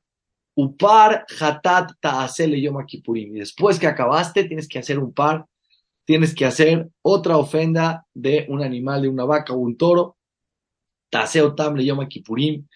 upar 0.59 1.25
hatat 1.39 1.93
ta'asele 2.01 2.59
yom 2.59 2.85
kippurim. 2.85 3.35
Y 3.35 3.39
después 3.39 3.79
que 3.79 3.87
acabaste, 3.87 4.43
tienes 4.43 4.67
que 4.67 4.79
hacer 4.79 4.99
un 4.99 5.13
par, 5.13 5.45
tienes 6.05 6.35
que 6.35 6.45
hacer 6.45 6.89
otra 7.01 7.37
ofrenda 7.37 8.05
de 8.13 8.45
un 8.49 8.61
animal, 8.61 9.01
de 9.01 9.09
una 9.09 9.25
vaca 9.25 9.53
o 9.53 9.57
un 9.57 9.77
toro, 9.77 10.17
ta'aseo 11.09 11.55
tamle 11.55 11.85
yom 11.85 12.05
kippurim, 12.07 12.67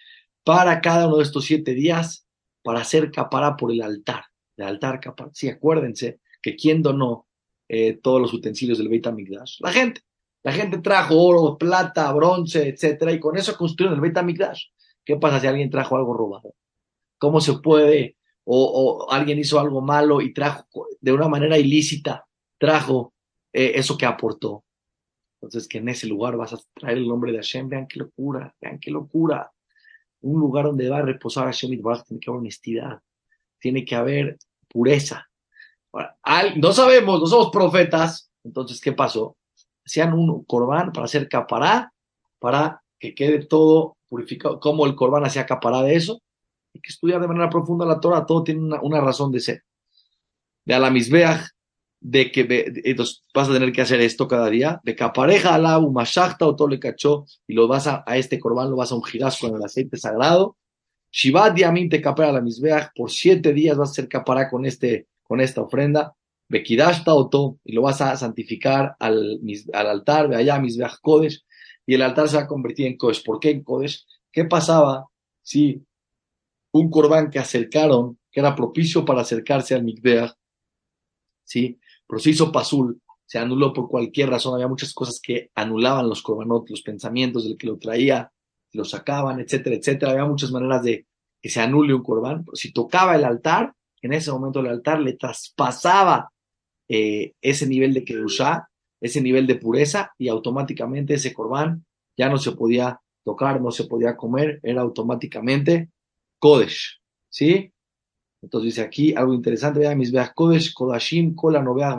para 0.43 0.79
cada 0.81 1.07
uno 1.07 1.17
de 1.17 1.23
estos 1.23 1.45
siete 1.45 1.73
días, 1.73 2.25
para 2.63 2.81
hacer 2.81 3.11
capará 3.11 3.55
por 3.57 3.71
el 3.71 3.81
altar. 3.81 4.23
El 4.55 4.65
altar 4.65 4.99
capará. 4.99 5.31
Sí, 5.33 5.49
acuérdense 5.49 6.19
que 6.41 6.55
quién 6.55 6.81
donó 6.81 7.27
eh, 7.67 7.99
todos 8.01 8.21
los 8.21 8.33
utensilios 8.33 8.77
del 8.77 8.89
Beit 8.89 9.07
HaMikdash. 9.07 9.59
La 9.59 9.71
gente. 9.71 10.01
La 10.43 10.51
gente 10.51 10.79
trajo 10.79 11.15
oro, 11.17 11.57
plata, 11.57 12.11
bronce, 12.11 12.67
etcétera, 12.67 13.13
y 13.13 13.19
con 13.19 13.37
eso 13.37 13.55
construyeron 13.55 13.95
el 13.95 14.01
Beit 14.01 14.17
HaMikdash. 14.17 14.63
¿Qué 15.05 15.15
pasa 15.15 15.39
si 15.39 15.47
alguien 15.47 15.69
trajo 15.69 15.95
algo 15.95 16.13
robado? 16.13 16.53
¿Cómo 17.24 17.39
se 17.39 17.53
puede? 17.53 18.18
O, 18.44 19.08
alguien 19.10 19.39
hizo 19.39 19.58
algo 19.58 19.80
malo 19.80 20.20
y 20.20 20.34
trajo 20.34 20.88
de 21.00 21.13
una 21.13 21.30
manera 21.30 21.58
ilícita, 21.58 22.27
trajo 22.58 23.13
eh, 23.53 23.72
eso 23.75 23.98
que 23.98 24.06
aportó. 24.06 24.65
Entonces, 25.36 25.70
que 25.70 25.77
en 25.77 25.88
ese 25.88 26.06
lugar 26.06 26.36
vas 26.36 26.51
a 26.51 26.58
traer 26.74 26.98
el 26.98 27.08
nombre 27.08 27.32
de 27.32 27.38
Hashem. 27.38 27.70
Vean 27.70 27.88
qué 27.88 28.00
locura, 28.00 28.53
vean 28.60 28.77
qué 28.77 28.92
locura. 28.92 29.50
Un 30.20 30.38
lugar 30.38 30.65
donde 30.65 30.89
va 30.89 30.98
a 30.98 31.03
reposar 31.03 31.46
Hashem 31.46 31.72
y 31.72 31.82
tiene 31.82 32.20
que 32.20 32.30
haber 32.30 32.39
honestidad, 32.39 33.00
tiene 33.58 33.86
que 33.86 33.96
haber 33.96 34.38
pureza. 34.68 35.25
no 36.58 36.74
sabemos, 36.74 37.22
no 37.22 37.25
somos 37.25 37.51
profetas. 37.51 38.30
Entonces, 38.44 38.82
¿qué 38.82 38.92
pasó? 38.92 39.38
hacían 39.86 40.12
un 40.12 40.44
corbán 40.44 40.92
para 40.92 41.06
hacer 41.06 41.30
capará, 41.30 41.94
para 42.39 42.84
que 43.00 43.15
quede 43.15 43.46
todo 43.46 43.96
purificado. 44.10 44.60
¿Cómo 44.60 44.86
el 44.86 44.96
corbán 44.96 45.24
hacía 45.24 45.46
capará 45.46 45.84
de 45.84 45.96
eso? 45.96 46.22
Hay 46.74 46.82
que 46.82 46.89
estudiar 46.89 47.22
de 47.22 47.27
manera 47.27 47.50
profunda 47.50 47.86
la 47.86 48.00
Torah, 48.00 48.25
todo 48.25 48.44
tiene 48.44 48.62
una, 48.82 49.01
razón 49.01 49.32
de 49.32 49.39
ser. 49.39 49.63
De 50.65 50.74
a 50.74 50.80
la 50.80 50.89
misbeach, 50.89 51.50
de 52.00 52.32
que 52.32 52.82
entonces 52.84 53.24
vas 53.34 53.50
a 53.50 53.53
tener 53.53 53.72
que 53.72 53.82
hacer 53.82 54.01
esto 54.01 54.27
cada 54.27 54.50
día, 54.50 54.82
de 54.84 54.96
capareja 54.96 55.56
ala 55.56 55.77
umashachta 55.80 56.48
o 56.48 56.68
le 56.68 56.80
cachó, 56.80 57.25
y 57.48 57.53
lo 57.53 57.68
vas 57.68 57.88
a, 57.88 58.03
a 58.06 58.18
este 58.18 58.39
corbán 58.39 58.70
lo 58.70 58.77
vas 58.77 58.92
a 58.92 58.96
ungir 58.96 59.22
con 59.39 59.56
el 59.56 59.63
aceite 59.63 59.98
sagrado. 59.98 60.58
Shivat 61.12 61.53
diamín 61.53 61.89
te 61.89 62.01
capera 62.01 62.32
la 62.32 62.42
misbeach, 62.42 62.92
por 62.96 63.12
siete 63.12 63.53
días 63.53 63.77
vas 63.77 63.89
a 63.89 63.92
hacer 63.92 64.08
capará 64.08 64.50
con, 64.50 64.65
este, 64.65 65.08
con 65.24 65.39
esta 65.39 65.62
ofrenda. 65.62 66.15
Bekidashta 66.50 67.13
Oto, 67.13 67.60
y 67.63 67.74
lo 67.74 67.84
vas 67.84 68.01
a 68.01 68.15
santificar 68.15 68.96
al, 69.00 69.39
al 69.74 69.88
altar, 69.88 70.30
de 70.30 70.36
allá, 70.36 70.60
Misbeach 70.60 71.00
Kodesh, 71.01 71.44
y 71.86 71.96
el 71.96 72.01
altar 72.01 72.30
se 72.30 72.38
va 72.38 72.44
a 72.44 72.48
convertir 72.48 72.88
en 72.88 72.98
Kodesh. 72.98 73.24
¿Por 73.24 73.39
qué 73.39 73.51
en 73.51 73.63
Kodesh? 73.63 74.06
¿Qué 74.32 74.46
pasaba 74.46 75.06
si 75.42 75.84
un 76.74 76.89
corbán 76.89 77.30
que 77.30 77.39
acercaron, 77.39 78.20
que 78.32 78.39
era 78.39 78.56
propicio 78.56 79.06
para 79.06 79.22
acercarse 79.22 79.75
al 79.75 79.84
Mikbeach, 79.84 80.34
¿sí? 81.44 81.80
pero 82.08 82.20
se 82.20 82.32
hizo 82.32 82.51
pasul, 82.51 83.01
se 83.25 83.38
anuló 83.38 83.74
por 83.74 83.88
cualquier 83.88 84.30
razón, 84.30 84.56
había 84.56 84.68
muchas 84.68 84.94
cosas 84.94 85.20
que 85.22 85.51
anulaban 85.56 86.10
los 86.10 86.22
corbanot, 86.22 86.70
los 86.70 86.82
pensamientos 86.82 87.46
del 87.46 87.58
que 87.58 87.68
lo 87.68 87.77
traía, 87.77 88.32
lo 88.74 88.86
sacaban, 88.86 89.39
etcétera, 89.39 89.75
etcétera, 89.75 90.12
había 90.12 90.25
muchas 90.25 90.51
maneras 90.51 90.84
de 90.84 91.06
que 91.42 91.50
se 91.50 91.62
anule 91.62 91.94
un 91.94 92.03
corbán, 92.03 92.46
si 92.53 92.74
tocaba 92.74 93.15
el 93.15 93.24
altar, 93.24 93.74
en 94.01 94.13
ese 94.13 94.32
momento 94.32 94.60
el 94.60 94.68
altar 94.68 95.00
le 95.00 95.13
traspasaba 95.13 96.32
eh, 96.89 97.34
ese 97.42 97.68
nivel 97.68 97.94
de 97.94 98.03
Kedushá, 98.03 98.68
ese 99.00 99.22
nivel 99.22 99.46
de 99.46 99.56
pureza, 99.56 100.12
y 100.18 100.27
automáticamente 100.27 101.13
ese 101.13 101.34
corbán 101.34 101.86
ya 102.18 102.30
no 102.30 102.38
se 102.38 102.53
podía 102.53 103.00
tocar, 103.24 103.62
no 103.62 103.72
se 103.72 103.86
podía 103.86 104.15
comer, 104.18 104.60
era 104.63 104.82
automáticamente 104.82 105.92
Kodesh. 106.43 107.00
¿Sí? 107.29 107.71
Entonces 108.41 108.65
dice 108.65 108.81
aquí 108.81 109.13
algo 109.15 109.33
interesante, 109.33 109.79
vea, 109.79 109.95
Misbeach 109.95 110.33
Kodesh, 110.33 110.73
Kodashim, 110.73 111.35
Kola 111.35 111.62
Noveach, 111.62 111.95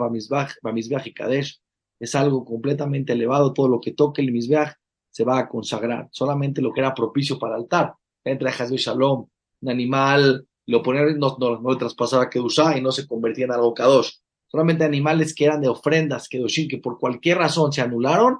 Bamisbeach 0.61 1.07
y 1.07 1.13
Kadesh. 1.15 1.59
Es 1.99 2.13
algo 2.13 2.45
completamente 2.45 3.13
elevado, 3.13 3.53
todo 3.53 3.67
lo 3.67 3.81
que 3.81 3.93
toque 3.93 4.21
el 4.21 4.31
Misbeach 4.31 4.75
se 5.09 5.23
va 5.23 5.39
a 5.39 5.49
consagrar. 5.49 6.09
Solamente 6.11 6.61
lo 6.61 6.71
que 6.71 6.81
era 6.81 6.93
propicio 6.93 7.39
para 7.39 7.55
altar. 7.55 7.95
Entra 8.23 8.51
Hazbe 8.51 8.77
Shalom, 8.77 9.27
un 9.61 9.69
animal, 9.69 10.47
lo 10.67 10.83
ponía, 10.83 11.01
no, 11.17 11.37
no, 11.39 11.59
no 11.59 11.71
le 11.71 11.77
traspasaba 11.79 12.29
Kedushá 12.29 12.77
y 12.77 12.81
no 12.81 12.91
se 12.91 13.07
convertía 13.07 13.45
en 13.45 13.51
algo 13.51 13.73
Kadosh 13.73 14.11
solamente 14.47 14.83
animales 14.85 15.33
que 15.33 15.45
eran 15.45 15.59
de 15.59 15.67
ofrendas, 15.67 16.29
Kedoshim, 16.29 16.69
que 16.69 16.77
por 16.77 16.97
cualquier 16.97 17.39
razón 17.39 17.73
se 17.73 17.81
anularon, 17.81 18.39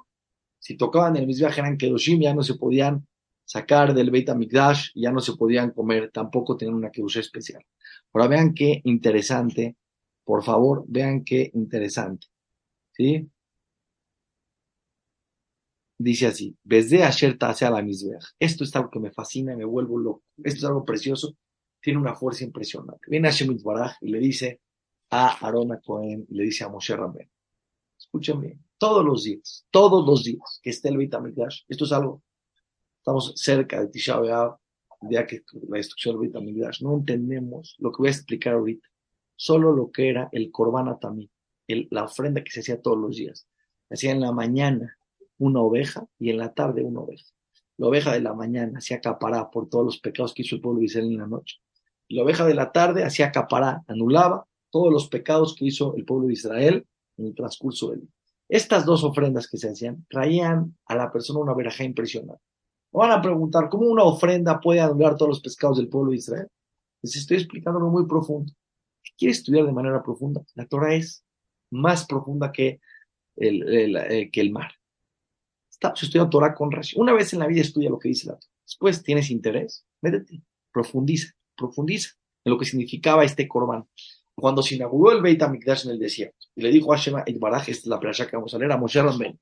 si 0.58 0.76
tocaban 0.76 1.16
el 1.16 1.26
viaje 1.26 1.60
eran 1.60 1.76
Kedoshim, 1.76 2.20
ya 2.20 2.32
no 2.32 2.42
se 2.42 2.54
podían 2.54 3.06
sacar 3.46 3.94
del 3.94 4.10
Beit 4.10 4.28
HaMikdash, 4.28 4.90
ya 4.94 5.10
no 5.12 5.20
se 5.20 5.34
podían 5.36 5.70
comer, 5.70 6.10
tampoco 6.12 6.56
tenían 6.56 6.76
una 6.76 6.90
Kedoshim 6.90 7.20
especial. 7.20 7.64
Ahora 8.12 8.28
vean 8.28 8.52
qué 8.52 8.80
interesante, 8.84 9.76
por 10.24 10.44
favor, 10.44 10.84
vean 10.88 11.24
qué 11.24 11.50
interesante. 11.54 12.26
¿Sí? 12.92 13.30
Dice 15.98 16.26
así, 16.26 16.56
desde 16.62 17.04
ayer 17.04 17.38
hacia 17.40 17.70
la 17.70 17.80
misbeach. 17.80 18.34
Esto 18.38 18.64
es 18.64 18.76
algo 18.76 18.90
que 18.90 19.00
me 19.00 19.12
fascina, 19.12 19.56
me 19.56 19.64
vuelvo 19.64 19.98
loco. 19.98 20.24
Esto 20.44 20.58
es 20.58 20.64
algo 20.64 20.84
precioso, 20.84 21.36
tiene 21.80 21.98
una 22.00 22.14
fuerza 22.14 22.44
impresionante. 22.44 23.06
Viene 23.08 23.28
Hashem 23.28 23.56
Baraj 23.62 23.96
y 24.02 24.10
le 24.10 24.18
dice, 24.18 24.60
a 25.10 25.46
Arona 25.46 25.80
Cohen 25.80 26.26
y 26.28 26.34
le 26.34 26.44
dice 26.44 26.64
a 26.64 26.68
Moshe 26.68 26.96
Rabben, 26.96 27.30
escuchen 27.96 28.40
bien, 28.40 28.64
todos 28.76 29.04
los 29.04 29.24
días, 29.24 29.64
todos 29.70 30.06
los 30.06 30.24
días 30.24 30.60
que 30.62 30.70
esté 30.70 30.88
el 30.88 30.98
Beit 30.98 31.14
HaMikdash, 31.14 31.62
esto 31.68 31.84
es 31.84 31.92
algo, 31.92 32.22
estamos 33.06 33.34
cerca 33.36 33.80
de 33.80 33.86
Tisha 33.86 34.20
día 35.02 35.26
que 35.28 35.44
la 35.68 35.76
destrucción 35.76 36.20
del 36.20 36.28
Beit 36.32 36.80
no 36.80 36.94
entendemos 36.94 37.76
lo 37.78 37.92
que 37.92 37.98
voy 37.98 38.08
a 38.08 38.10
explicar 38.10 38.54
ahorita, 38.54 38.88
solo 39.36 39.70
lo 39.70 39.92
que 39.92 40.10
era 40.10 40.28
el 40.32 40.50
Korban 40.50 40.88
Atamí, 40.88 41.30
la 41.68 42.02
ofrenda 42.02 42.42
que 42.42 42.50
se 42.50 42.60
hacía 42.60 42.82
todos 42.82 42.98
los 42.98 43.14
días. 43.14 43.46
Hacía 43.88 44.10
en 44.10 44.20
la 44.20 44.32
mañana 44.32 44.98
una 45.38 45.60
oveja 45.60 46.08
y 46.18 46.30
en 46.30 46.38
la 46.38 46.52
tarde 46.52 46.82
una 46.82 47.02
oveja. 47.02 47.30
La 47.76 47.86
oveja 47.86 48.12
de 48.12 48.22
la 48.22 48.34
mañana 48.34 48.78
hacía 48.78 49.00
capará 49.00 49.52
por 49.52 49.68
todos 49.68 49.84
los 49.84 50.00
pecados 50.00 50.34
que 50.34 50.42
hizo 50.42 50.56
el 50.56 50.60
pueblo 50.60 50.80
de 50.80 50.86
Israel 50.86 51.06
en 51.06 51.18
la 51.18 51.28
noche. 51.28 51.58
Y 52.08 52.16
la 52.16 52.24
oveja 52.24 52.44
de 52.44 52.54
la 52.54 52.72
tarde 52.72 53.04
hacía 53.04 53.30
capará, 53.30 53.84
anulaba 53.86 54.48
todos 54.70 54.92
los 54.92 55.06
pecados 55.08 55.54
que 55.54 55.66
hizo 55.66 55.94
el 55.94 56.04
pueblo 56.04 56.26
de 56.26 56.32
Israel 56.32 56.84
en 57.18 57.26
el 57.26 57.36
transcurso 57.36 57.92
del 57.92 58.00
día. 58.00 58.10
Estas 58.48 58.84
dos 58.84 59.04
ofrendas 59.04 59.46
que 59.48 59.58
se 59.58 59.70
hacían 59.70 60.04
traían 60.08 60.76
a 60.86 60.96
la 60.96 61.12
persona 61.12 61.38
una 61.38 61.54
veraja 61.54 61.84
impresionante. 61.84 62.42
Van 62.92 63.10
a 63.10 63.22
preguntar, 63.22 63.68
¿cómo 63.68 63.86
una 63.86 64.04
ofrenda 64.04 64.60
puede 64.60 64.80
anular 64.80 65.16
todos 65.16 65.28
los 65.28 65.40
pecados 65.40 65.78
del 65.78 65.88
pueblo 65.88 66.10
de 66.10 66.18
Israel? 66.18 66.48
Les 67.02 67.16
estoy 67.16 67.38
explicándolo 67.38 67.88
muy 67.88 68.06
profundo. 68.06 68.52
quiere 69.16 69.32
estudiar 69.32 69.66
de 69.66 69.72
manera 69.72 70.02
profunda? 70.02 70.42
La 70.54 70.66
Torah 70.66 70.94
es 70.94 71.24
más 71.70 72.06
profunda 72.06 72.52
que 72.52 72.80
el, 73.36 73.96
eh, 73.96 74.30
que 74.30 74.40
el 74.40 74.50
mar. 74.50 74.72
Estamos 75.70 76.02
estudiando 76.02 76.30
Torah 76.30 76.54
con 76.54 76.72
razón. 76.72 77.02
Una 77.02 77.12
vez 77.12 77.32
en 77.32 77.40
la 77.40 77.46
vida 77.46 77.60
estudia 77.60 77.90
lo 77.90 77.98
que 77.98 78.08
dice 78.08 78.26
la 78.28 78.38
Torah. 78.38 78.52
Después 78.64 79.02
tienes 79.02 79.30
interés, 79.30 79.84
métete, 80.00 80.42
profundiza, 80.72 81.32
profundiza 81.56 82.10
en 82.44 82.52
lo 82.52 82.58
que 82.58 82.64
significaba 82.64 83.24
este 83.24 83.46
corbán 83.46 83.86
cuando 84.36 84.62
se 84.62 84.74
inauguró 84.74 85.12
el 85.12 85.22
Beit 85.22 85.42
HaMikdash 85.42 85.86
en 85.86 85.92
el 85.92 85.98
desierto, 85.98 86.46
y 86.54 86.62
le 86.62 86.70
dijo 86.70 86.92
a 86.92 86.96
Shema 86.96 87.24
Baraj, 87.40 87.70
esta 87.70 87.82
es 87.82 87.86
la 87.86 87.98
playa 87.98 88.26
que 88.26 88.36
vamos 88.36 88.54
a 88.54 88.58
leer, 88.58 88.70
a 88.70 88.76
Moshe 88.76 89.02
Rabben, 89.02 89.40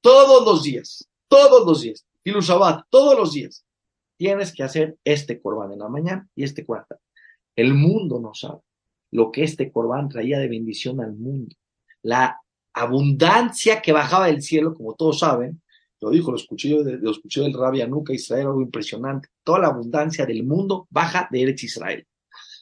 todos 0.00 0.44
los 0.44 0.62
días, 0.62 1.08
todos 1.28 1.66
los 1.66 1.80
días, 1.80 2.06
y 2.24 2.32
Shabbat, 2.32 2.86
todos 2.88 3.18
los 3.18 3.32
días, 3.32 3.64
tienes 4.16 4.52
que 4.52 4.62
hacer 4.62 4.96
este 5.04 5.40
corbán 5.40 5.72
en 5.72 5.80
la 5.80 5.88
mañana 5.88 6.28
y 6.34 6.44
este 6.44 6.64
cuarto. 6.64 6.96
El 7.54 7.74
mundo 7.74 8.18
no 8.20 8.32
sabe 8.34 8.60
lo 9.10 9.30
que 9.30 9.44
este 9.44 9.70
corbán 9.70 10.08
traía 10.08 10.38
de 10.38 10.48
bendición 10.48 11.00
al 11.00 11.14
mundo. 11.14 11.54
La 12.02 12.40
abundancia 12.72 13.80
que 13.80 13.92
bajaba 13.92 14.26
del 14.26 14.42
cielo, 14.42 14.74
como 14.74 14.94
todos 14.94 15.20
saben, 15.20 15.62
lo 16.00 16.10
dijo, 16.10 16.30
lo 16.30 16.36
escuché 16.36 16.68
yo, 16.68 16.82
lo 16.82 17.10
escuché 17.10 17.40
del 17.42 17.54
Rabia 17.54 17.86
Nuca 17.86 18.12
Israel, 18.12 18.48
algo 18.48 18.60
impresionante. 18.60 19.28
Toda 19.42 19.60
la 19.60 19.68
abundancia 19.68 20.26
del 20.26 20.44
mundo 20.44 20.86
baja 20.90 21.28
de 21.30 21.42
Eretz 21.42 21.62
Israel. 21.62 22.06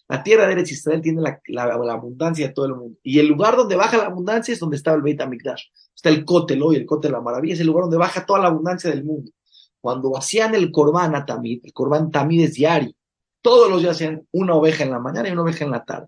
La 0.08 0.22
tierra 0.22 0.46
de 0.46 0.52
Eretz 0.52 0.72
Israel 0.72 1.00
tiene 1.00 1.22
la, 1.22 1.62
abundancia 1.64 2.48
de 2.48 2.52
todo 2.52 2.66
el 2.66 2.74
mundo. 2.74 2.98
Y 3.02 3.18
el 3.18 3.26
lugar 3.26 3.56
donde 3.56 3.74
baja 3.74 3.96
la 3.96 4.06
abundancia 4.06 4.52
es 4.52 4.60
donde 4.60 4.76
estaba 4.76 4.96
el 4.96 5.02
Beit 5.02 5.20
HaMikdash. 5.20 5.64
Está 5.94 6.10
el 6.10 6.24
Kotel 6.24 6.62
hoy, 6.62 6.76
el 6.76 6.86
Kotel 6.86 7.12
la 7.12 7.20
maravilla, 7.20 7.54
es 7.54 7.60
el 7.60 7.68
lugar 7.68 7.84
donde 7.84 7.96
baja 7.96 8.26
toda 8.26 8.40
la 8.40 8.48
abundancia 8.48 8.90
del 8.90 9.04
mundo. 9.04 9.32
Cuando 9.82 10.16
hacían 10.16 10.54
el 10.54 10.70
Corban 10.70 11.14
a 11.14 11.26
Tamid, 11.26 11.60
el 11.64 11.72
Corban 11.72 12.10
Tamid 12.10 12.44
es 12.44 12.54
diario. 12.54 12.92
Todos 13.42 13.68
los 13.68 13.82
días 13.82 13.96
hacían 13.96 14.26
una 14.30 14.54
oveja 14.54 14.84
en 14.84 14.92
la 14.92 15.00
mañana 15.00 15.28
y 15.28 15.32
una 15.32 15.42
oveja 15.42 15.64
en 15.64 15.72
la 15.72 15.84
tarde. 15.84 16.06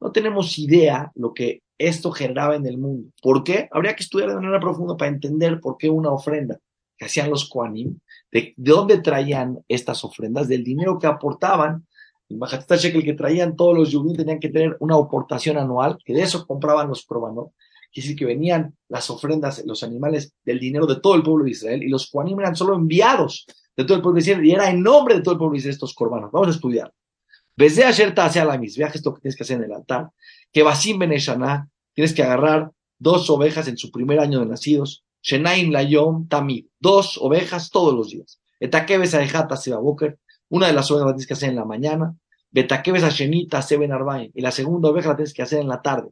No 0.00 0.12
tenemos 0.12 0.58
idea 0.58 1.10
lo 1.14 1.32
que 1.32 1.62
esto 1.78 2.10
generaba 2.10 2.56
en 2.56 2.66
el 2.66 2.76
mundo. 2.76 3.10
¿Por 3.22 3.44
qué? 3.44 3.68
Habría 3.72 3.94
que 3.94 4.02
estudiar 4.02 4.30
de 4.30 4.34
manera 4.34 4.60
profunda 4.60 4.96
para 4.96 5.10
entender 5.10 5.60
por 5.60 5.78
qué 5.78 5.88
una 5.88 6.10
ofrenda 6.10 6.58
que 6.98 7.06
hacían 7.06 7.30
los 7.30 7.48
Koanim, 7.48 7.98
de, 8.30 8.52
de 8.56 8.72
dónde 8.72 8.98
traían 8.98 9.64
estas 9.68 10.04
ofrendas, 10.04 10.48
del 10.48 10.64
dinero 10.64 10.98
que 10.98 11.06
aportaban 11.06 11.86
el 12.28 12.38
Mahatita 12.38 12.76
Shekel 12.76 13.04
que 13.04 13.14
traían 13.14 13.54
todos 13.54 13.76
los 13.76 13.90
Yudim 13.90 14.16
tenían 14.16 14.40
que 14.40 14.48
tener 14.48 14.76
una 14.80 14.96
aportación 14.96 15.58
anual, 15.58 15.98
que 16.04 16.14
de 16.14 16.22
eso 16.22 16.46
compraban 16.46 16.88
los 16.88 17.04
Korbanot. 17.04 17.50
Quiere 17.94 18.08
decir 18.08 18.18
que 18.18 18.24
venían 18.24 18.76
las 18.88 19.08
ofrendas, 19.08 19.62
los 19.64 19.84
animales 19.84 20.32
del 20.44 20.58
dinero 20.58 20.84
de 20.84 20.96
todo 20.96 21.14
el 21.14 21.22
pueblo 21.22 21.44
de 21.44 21.52
Israel, 21.52 21.80
y 21.80 21.88
los 21.88 22.10
Juanim 22.10 22.40
eran 22.40 22.56
solo 22.56 22.74
enviados 22.74 23.46
de 23.76 23.84
todo 23.84 23.96
el 23.96 24.02
pueblo 24.02 24.16
de 24.16 24.22
Israel, 24.22 24.44
y 24.44 24.50
era 24.50 24.68
en 24.68 24.82
nombre 24.82 25.14
de 25.14 25.20
todo 25.22 25.34
el 25.34 25.38
pueblo 25.38 25.52
de 25.52 25.58
Israel 25.58 25.74
estos 25.74 25.94
Korbanot. 25.94 26.32
Vamos 26.32 26.48
a 26.48 26.50
estudiar. 26.50 26.92
Desde 27.54 27.84
ayer 27.84 28.12
hacia 28.16 28.44
la 28.44 28.58
mis 28.58 28.76
viajes, 28.76 29.04
lo 29.04 29.14
que 29.14 29.20
tienes 29.20 29.36
que 29.36 29.44
hacer 29.44 29.58
en 29.58 29.64
el 29.64 29.72
altar, 29.72 30.10
que 30.52 30.64
Basim 30.64 30.98
Beneshaná, 30.98 31.68
tienes 31.92 32.12
que 32.12 32.24
agarrar 32.24 32.72
dos 32.98 33.30
ovejas 33.30 33.68
en 33.68 33.78
su 33.78 33.92
primer 33.92 34.18
año 34.18 34.40
de 34.40 34.46
nacidos, 34.46 35.04
Shenaim 35.22 35.70
Layom 35.70 36.26
Tamid, 36.26 36.66
dos 36.80 37.16
ovejas 37.18 37.70
todos 37.70 37.94
los 37.94 38.10
días. 38.10 38.40
Etakeves 38.58 39.14
Aejata 39.14 39.56
Seba 39.56 39.78
Boker, 39.78 40.18
una 40.48 40.66
de 40.66 40.72
las 40.72 40.90
ovejas 40.90 41.06
la 41.06 41.12
tienes 41.12 41.28
que 41.28 41.34
hacer 41.34 41.50
en 41.50 41.56
la 41.56 41.64
mañana, 41.64 42.16
Betakeves 42.50 43.04
Shenita 43.14 43.62
Seben 43.62 43.92
Arbain, 43.92 44.32
y 44.34 44.40
la 44.40 44.50
segunda 44.50 44.88
oveja 44.88 45.10
la 45.10 45.16
tienes 45.16 45.32
que 45.32 45.42
hacer 45.42 45.60
en 45.60 45.68
la 45.68 45.80
tarde, 45.80 46.10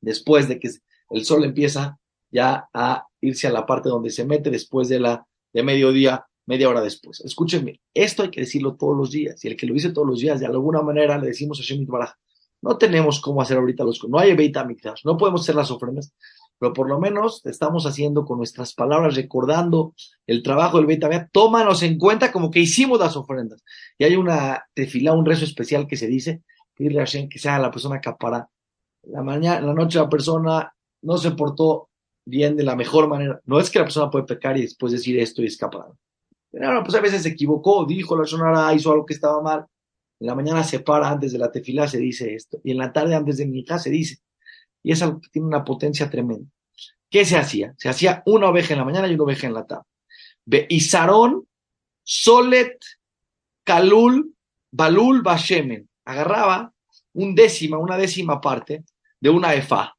después 0.00 0.48
de 0.48 0.58
que 0.58 0.70
el 1.10 1.24
sol 1.24 1.44
empieza 1.44 1.98
ya 2.30 2.68
a 2.72 3.06
irse 3.20 3.46
a 3.46 3.52
la 3.52 3.66
parte 3.66 3.88
donde 3.88 4.10
se 4.10 4.24
mete 4.24 4.50
después 4.50 4.88
de 4.88 5.00
la 5.00 5.26
de 5.52 5.62
mediodía 5.62 6.26
media 6.46 6.68
hora 6.68 6.80
después. 6.80 7.20
Escúchenme, 7.20 7.80
esto 7.94 8.24
hay 8.24 8.30
que 8.30 8.40
decirlo 8.40 8.76
todos 8.76 8.96
los 8.96 9.10
días. 9.10 9.44
Y 9.44 9.48
el 9.48 9.56
que 9.56 9.66
lo 9.66 9.74
dice 9.74 9.92
todos 9.92 10.06
los 10.06 10.20
días, 10.20 10.40
de 10.40 10.46
alguna 10.46 10.82
manera 10.82 11.16
le 11.18 11.28
decimos 11.28 11.60
a 11.60 11.62
Shemit 11.62 11.88
Baraj, 11.88 12.14
no 12.62 12.76
tenemos 12.76 13.20
cómo 13.20 13.40
hacer 13.40 13.56
ahorita 13.56 13.84
los... 13.84 14.02
No 14.08 14.18
hay 14.18 14.34
Beit 14.34 14.56
no 15.04 15.16
podemos 15.16 15.42
hacer 15.42 15.54
las 15.54 15.70
ofrendas, 15.70 16.12
pero 16.58 16.72
por 16.72 16.88
lo 16.88 17.00
menos 17.00 17.40
estamos 17.46 17.86
haciendo 17.86 18.24
con 18.24 18.38
nuestras 18.38 18.74
palabras, 18.74 19.14
recordando 19.14 19.94
el 20.26 20.42
trabajo 20.42 20.76
del 20.76 20.86
Beit. 20.86 21.04
Tómanos 21.32 21.82
en 21.82 21.98
cuenta 21.98 22.32
como 22.32 22.50
que 22.50 22.60
hicimos 22.60 22.98
las 22.98 23.16
ofrendas. 23.16 23.62
Y 23.96 24.04
hay 24.04 24.16
una 24.16 24.64
tefilá, 24.74 25.12
un 25.12 25.24
rezo 25.24 25.44
especial 25.44 25.86
que 25.86 25.96
se 25.96 26.08
dice, 26.08 26.42
pedirle 26.76 27.00
a 27.00 27.04
Hashem 27.04 27.28
que 27.28 27.38
sea 27.38 27.58
la 27.58 27.70
persona 27.70 28.00
capara. 28.00 28.48
La 29.04 29.22
mañana, 29.22 29.60
la 29.60 29.74
noche 29.74 29.98
la 29.98 30.08
persona 30.08 30.74
no 31.02 31.18
se 31.18 31.30
portó 31.32 31.88
bien 32.24 32.56
de 32.56 32.64
la 32.64 32.76
mejor 32.76 33.08
manera. 33.08 33.40
No 33.44 33.58
es 33.58 33.70
que 33.70 33.78
la 33.78 33.86
persona 33.86 34.10
puede 34.10 34.26
pecar 34.26 34.56
y 34.56 34.62
después 34.62 34.92
decir 34.92 35.18
esto 35.18 35.42
y 35.42 35.46
escapar. 35.46 35.86
Pero 36.50 36.82
pues 36.82 36.94
a 36.94 37.00
veces 37.00 37.22
se 37.22 37.30
equivocó, 37.30 37.84
dijo 37.84 38.16
la 38.16 38.26
sonara, 38.26 38.74
hizo 38.74 38.92
algo 38.92 39.06
que 39.06 39.14
estaba 39.14 39.40
mal. 39.40 39.66
En 40.18 40.26
la 40.26 40.34
mañana 40.34 40.62
se 40.64 40.80
para, 40.80 41.08
antes 41.08 41.32
de 41.32 41.38
la 41.38 41.50
tefilá 41.50 41.88
se 41.88 41.98
dice 41.98 42.34
esto. 42.34 42.60
Y 42.62 42.72
en 42.72 42.78
la 42.78 42.92
tarde, 42.92 43.14
antes 43.14 43.38
de 43.38 43.46
mi 43.46 43.60
hija, 43.60 43.78
se 43.78 43.90
dice. 43.90 44.18
Y 44.82 44.92
es 44.92 45.02
algo 45.02 45.20
que 45.20 45.28
tiene 45.30 45.48
una 45.48 45.64
potencia 45.64 46.10
tremenda. 46.10 46.50
¿Qué 47.08 47.24
se 47.24 47.36
hacía? 47.36 47.74
Se 47.78 47.88
hacía 47.88 48.22
una 48.26 48.48
oveja 48.48 48.74
en 48.74 48.78
la 48.78 48.84
mañana 48.84 49.08
y 49.08 49.14
una 49.14 49.24
oveja 49.24 49.46
en 49.46 49.54
la 49.54 49.66
tarde. 49.66 49.86
Y 50.68 50.80
Sarón, 50.80 51.46
Solet, 52.02 52.78
Kalul, 53.64 54.34
Balul, 54.70 55.22
Bashemen. 55.22 55.88
Agarraba 56.04 56.72
un 57.14 57.34
décima, 57.34 57.78
una 57.78 57.96
décima 57.96 58.40
parte 58.40 58.84
de 59.20 59.30
una 59.30 59.54
efa. 59.54 59.96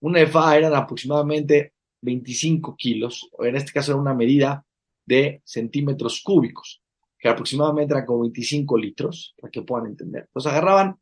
Una 0.00 0.20
efa 0.20 0.56
eran 0.56 0.74
aproximadamente 0.74 1.74
25 2.02 2.76
kilos, 2.76 3.28
o 3.32 3.44
en 3.44 3.56
este 3.56 3.72
caso 3.72 3.92
era 3.92 4.00
una 4.00 4.14
medida 4.14 4.64
de 5.04 5.42
centímetros 5.44 6.22
cúbicos, 6.22 6.82
que 7.18 7.28
aproximadamente 7.28 7.92
eran 7.92 8.06
como 8.06 8.20
25 8.20 8.78
litros, 8.78 9.34
para 9.38 9.50
que 9.50 9.62
puedan 9.62 9.86
entender. 9.86 10.24
Entonces 10.24 10.52
agarraban 10.52 10.98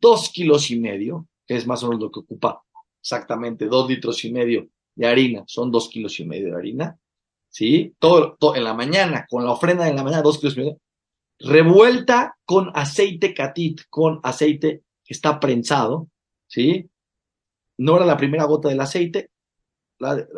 dos 0.00 0.30
kilos 0.30 0.70
y 0.70 0.78
medio, 0.78 1.28
que 1.46 1.56
es 1.56 1.66
más 1.66 1.82
o 1.82 1.88
menos 1.88 2.02
lo 2.02 2.10
que 2.10 2.20
ocupa 2.20 2.62
exactamente 3.00 3.66
dos 3.66 3.88
litros 3.88 4.24
y 4.24 4.32
medio 4.32 4.68
de 4.94 5.06
harina, 5.06 5.44
son 5.46 5.70
dos 5.70 5.88
kilos 5.88 6.18
y 6.20 6.24
medio 6.24 6.48
de 6.48 6.56
harina, 6.56 6.98
¿sí? 7.48 7.94
Todo, 7.98 8.36
en 8.54 8.64
la 8.64 8.74
mañana, 8.74 9.26
con 9.28 9.44
la 9.44 9.52
ofrenda 9.52 9.88
en 9.88 9.96
la 9.96 10.02
mañana, 10.02 10.22
dos 10.22 10.38
kilos 10.38 10.56
y 10.56 10.60
medio, 10.60 10.80
revuelta 11.38 12.36
con 12.44 12.70
aceite 12.74 13.32
catit, 13.32 13.82
con 13.88 14.20
aceite 14.22 14.82
está 15.08 15.40
prensado, 15.40 16.08
¿sí? 16.46 16.90
No 17.76 17.96
era 17.96 18.06
la 18.06 18.16
primera 18.16 18.44
gota 18.44 18.68
del 18.68 18.80
aceite, 18.80 19.30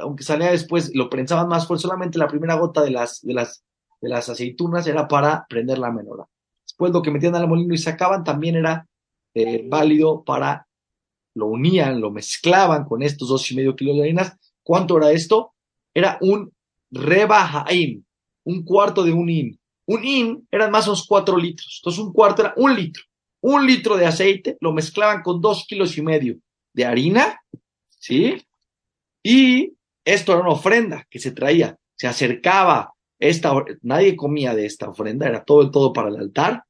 aunque 0.00 0.22
salía 0.22 0.50
después, 0.50 0.90
lo 0.94 1.10
prensaban 1.10 1.48
más 1.48 1.66
fuerte, 1.66 1.82
solamente 1.82 2.18
la 2.18 2.28
primera 2.28 2.54
gota 2.54 2.82
de 2.82 2.90
las, 2.90 3.20
de 3.22 3.34
las, 3.34 3.62
de 4.00 4.08
las 4.08 4.28
aceitunas 4.28 4.86
era 4.86 5.06
para 5.06 5.46
prender 5.48 5.78
la 5.78 5.92
menora. 5.92 6.24
Después 6.64 6.92
lo 6.92 7.02
que 7.02 7.10
metían 7.10 7.34
al 7.34 7.48
molino 7.48 7.74
y 7.74 7.78
sacaban 7.78 8.24
también 8.24 8.56
era 8.56 8.86
eh, 9.34 9.64
válido 9.68 10.24
para, 10.24 10.66
lo 11.34 11.46
unían, 11.46 12.00
lo 12.00 12.10
mezclaban 12.10 12.84
con 12.84 13.02
estos 13.02 13.28
dos 13.28 13.50
y 13.50 13.56
medio 13.56 13.76
kilos 13.76 13.96
de 13.96 14.02
harinas. 14.02 14.36
¿Cuánto 14.62 14.96
era 14.96 15.10
esto? 15.10 15.54
Era 15.92 16.18
un 16.20 16.52
rebajaim, 16.90 18.02
un 18.44 18.64
cuarto 18.64 19.02
de 19.02 19.12
un 19.12 19.28
in. 19.28 19.60
Un 19.86 20.04
in 20.04 20.48
eran 20.50 20.70
más 20.70 20.86
o 20.86 20.92
menos 20.92 21.06
cuatro 21.06 21.36
litros. 21.36 21.80
Entonces 21.80 22.02
un 22.02 22.12
cuarto 22.12 22.42
era 22.42 22.54
un 22.56 22.74
litro. 22.74 23.02
Un 23.42 23.66
litro 23.66 23.96
de 23.96 24.06
aceite 24.06 24.56
lo 24.60 24.72
mezclaban 24.72 25.22
con 25.22 25.40
dos 25.40 25.64
kilos 25.66 25.96
y 25.96 26.02
medio 26.02 26.38
de 26.72 26.84
harina, 26.84 27.40
¿sí? 27.88 28.42
Y 29.22 29.74
esto 30.04 30.32
era 30.32 30.42
una 30.42 30.50
ofrenda 30.50 31.06
que 31.10 31.18
se 31.18 31.32
traía, 31.32 31.78
se 31.94 32.06
acercaba, 32.06 32.94
esta, 33.18 33.52
nadie 33.82 34.16
comía 34.16 34.54
de 34.54 34.66
esta 34.66 34.88
ofrenda, 34.88 35.26
era 35.26 35.44
todo 35.44 35.62
el 35.62 35.70
todo 35.70 35.92
para 35.92 36.08
el 36.08 36.16
altar. 36.16 36.64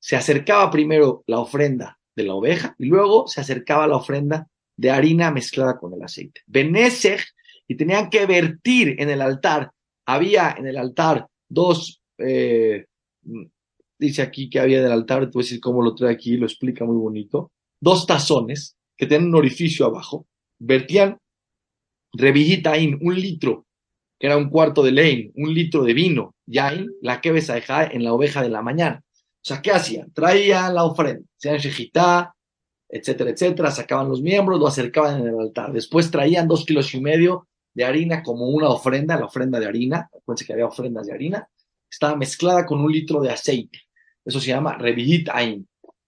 Se 0.00 0.16
acercaba 0.16 0.70
primero 0.70 1.22
la 1.26 1.38
ofrenda 1.38 1.98
de 2.16 2.24
la 2.24 2.34
oveja 2.34 2.74
y 2.78 2.86
luego 2.86 3.28
se 3.28 3.40
acercaba 3.40 3.86
la 3.86 3.96
ofrenda 3.96 4.48
de 4.76 4.90
harina 4.90 5.30
mezclada 5.30 5.78
con 5.78 5.94
el 5.94 6.02
aceite. 6.02 6.40
Benesej, 6.46 7.22
y 7.68 7.76
tenían 7.76 8.10
que 8.10 8.26
vertir 8.26 8.96
en 8.98 9.10
el 9.10 9.22
altar. 9.22 9.70
Había 10.06 10.54
en 10.58 10.66
el 10.66 10.76
altar 10.76 11.28
dos, 11.48 12.02
eh, 12.18 12.86
dice 14.06 14.22
aquí 14.22 14.50
que 14.50 14.60
había 14.60 14.80
en 14.80 14.86
el 14.86 14.92
altar, 14.92 15.26
te 15.26 15.32
voy 15.32 15.42
a 15.42 15.44
decir 15.44 15.60
cómo 15.60 15.82
lo 15.82 15.94
trae 15.94 16.12
aquí, 16.12 16.36
lo 16.36 16.46
explica 16.46 16.84
muy 16.84 16.96
bonito. 16.96 17.52
Dos 17.80 18.06
tazones 18.06 18.76
que 18.96 19.06
tienen 19.06 19.28
un 19.28 19.36
orificio 19.36 19.86
abajo, 19.86 20.26
vertían 20.58 21.18
Revijitain, 22.14 22.98
un 23.00 23.14
litro, 23.14 23.66
que 24.18 24.26
era 24.26 24.36
un 24.36 24.50
cuarto 24.50 24.82
de 24.82 24.92
lein, 24.92 25.32
un 25.34 25.54
litro 25.54 25.82
de 25.82 25.94
vino, 25.94 26.34
yain, 26.46 26.90
la 27.00 27.20
que 27.20 27.32
dejar 27.32 27.94
en 27.94 28.04
la 28.04 28.12
oveja 28.12 28.42
de 28.42 28.50
la 28.50 28.60
mañana. 28.60 29.02
O 29.04 29.44
sea, 29.44 29.62
¿qué 29.62 29.72
hacían? 29.72 30.12
Traían 30.12 30.74
la 30.74 30.84
ofrenda, 30.84 31.24
sean 31.36 31.56
shejitá, 31.56 32.34
etcétera, 32.88 33.30
etcétera, 33.30 33.70
sacaban 33.70 34.08
los 34.08 34.20
miembros, 34.20 34.60
lo 34.60 34.66
acercaban 34.66 35.22
en 35.22 35.28
el 35.28 35.40
altar. 35.40 35.72
Después 35.72 36.10
traían 36.10 36.46
dos 36.46 36.66
kilos 36.66 36.94
y 36.94 37.00
medio 37.00 37.48
de 37.72 37.84
harina 37.84 38.22
como 38.22 38.46
una 38.48 38.68
ofrenda, 38.68 39.18
la 39.18 39.24
ofrenda 39.24 39.58
de 39.58 39.66
harina, 39.66 40.10
acuérdense 40.14 40.44
que 40.44 40.52
había 40.52 40.66
ofrendas 40.66 41.06
de 41.06 41.14
harina, 41.14 41.48
estaba 41.90 42.14
mezclada 42.16 42.66
con 42.66 42.80
un 42.80 42.92
litro 42.92 43.20
de 43.20 43.30
aceite. 43.30 43.80
Eso 44.24 44.40
se 44.40 44.48
llama 44.48 44.76
revihit 44.78 45.28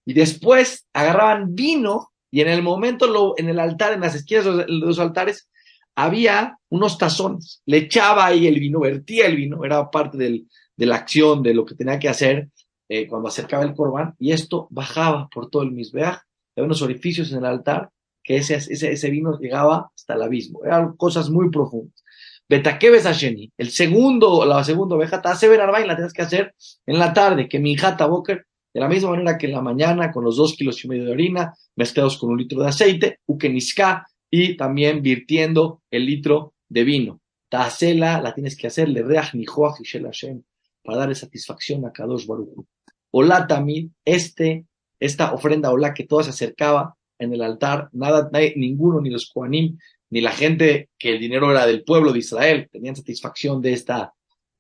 Y 0.05 0.13
después 0.13 0.87
agarraban 0.93 1.55
vino 1.55 2.13
y 2.31 2.41
en 2.41 2.49
el 2.49 2.63
momento 2.63 3.07
lo, 3.07 3.35
en 3.37 3.49
el 3.49 3.61
altar, 3.61 3.93
en 3.93 4.01
las 4.01 4.17
esquinas 4.17 4.45
de 4.45 4.65
los 4.67 4.99
altares, 4.99 5.49
había 5.95 6.59
unos 6.69 6.99
tazones, 6.99 7.63
le 7.65 7.77
echaba 7.77 8.27
ahí 8.27 8.49
el 8.49 8.59
vino, 8.59 8.81
vertía 8.81 9.27
el 9.27 9.37
vino, 9.37 9.65
era 9.65 9.89
parte 9.89 10.19
del, 10.19 10.49
de 10.77 10.87
la 10.87 10.97
acción, 10.97 11.45
de 11.45 11.55
lo 11.55 11.65
que 11.65 11.77
tenía 11.77 12.01
que 12.01 12.09
hacer 12.09 12.49
eh, 12.89 13.07
cuando 13.07 13.29
acercaba 13.29 13.63
el 13.63 13.75
corbán, 13.75 14.17
y 14.19 14.33
esto 14.33 14.67
bajaba 14.71 15.29
por 15.29 15.49
todo 15.49 15.63
el 15.63 15.71
misbeaj, 15.71 16.23
había 16.57 16.67
unos 16.67 16.83
orificios 16.83 17.31
en 17.31 17.39
el 17.39 17.45
altar, 17.45 17.91
que 18.23 18.39
ese, 18.39 18.57
ese, 18.57 18.91
ese 18.91 19.11
vino 19.11 19.39
llegaba 19.39 19.93
hasta 19.95 20.15
el 20.15 20.23
abismo, 20.23 20.65
eran 20.65 20.97
cosas 20.97 21.31
muy 21.31 21.51
profundas. 21.51 22.03
Betakeves 22.49 23.05
Hasheni, 23.05 23.51
el 23.57 23.71
segundo, 23.71 24.45
la 24.45 24.63
segunda 24.65 24.97
oveja, 24.97 25.23
Taseber 25.23 25.61
Arbain, 25.61 25.87
la 25.87 25.97
tienes 25.97 26.13
que 26.13 26.23
hacer 26.23 26.55
en 26.87 26.99
la 26.99 27.13
tarde, 27.13 27.49
que 27.49 27.59
mi 27.59 27.73
hija 27.73 27.97
Boker, 28.07 28.47
de 28.75 28.81
la 28.81 28.89
misma 28.89 29.11
manera 29.11 29.39
que 29.39 29.47
en 29.47 29.53
la 29.53 29.63
mañana, 29.63 30.11
con 30.13 30.25
los 30.25 30.37
dos 30.37 30.55
kilos 30.55 30.85
y 30.85 30.89
medio 30.89 31.05
de 31.05 31.13
harina, 31.13 31.55
mezclados 31.77 32.19
con 32.19 32.31
un 32.31 32.39
litro 32.39 32.61
de 32.61 32.69
aceite, 32.69 33.21
Ukeniska, 33.27 34.07
y 34.31 34.57
también 34.57 35.01
virtiendo 35.01 35.83
el 35.91 36.07
litro 36.07 36.55
de 36.69 36.83
vino. 36.83 37.21
Tasela 37.49 38.21
la 38.21 38.35
tienes 38.35 38.57
que 38.57 38.67
hacer, 38.67 38.89
le 38.89 39.03
reach 39.03 39.33
ni 39.35 39.45
Hashem, 39.45 40.43
para 40.83 40.99
darle 40.99 41.15
satisfacción 41.15 41.87
a 41.87 41.93
Kadosh 41.93 42.27
Baruch. 42.27 42.67
Hola 43.13 43.47
también, 43.47 43.95
este, 44.05 44.67
esta 44.99 45.33
ofrenda 45.33 45.71
hola 45.71 45.95
que 45.95 46.05
toda 46.05 46.25
se 46.25 46.31
acercaba 46.31 46.97
en 47.17 47.33
el 47.33 47.43
altar, 47.43 47.89
nada, 47.93 48.29
ninguno, 48.57 49.01
ni 49.01 49.11
los 49.11 49.31
Koanim, 49.33 49.79
ni 50.15 50.21
la 50.21 50.31
gente 50.31 50.91
que 50.97 51.11
el 51.11 51.19
dinero 51.19 51.51
era 51.51 51.67
del 51.67 51.83
pueblo 51.83 52.13
de 52.13 52.21
Israel, 52.21 52.69
tenían 52.71 52.95
satisfacción 52.95 53.61
de 53.61 53.73
esta, 53.73 54.15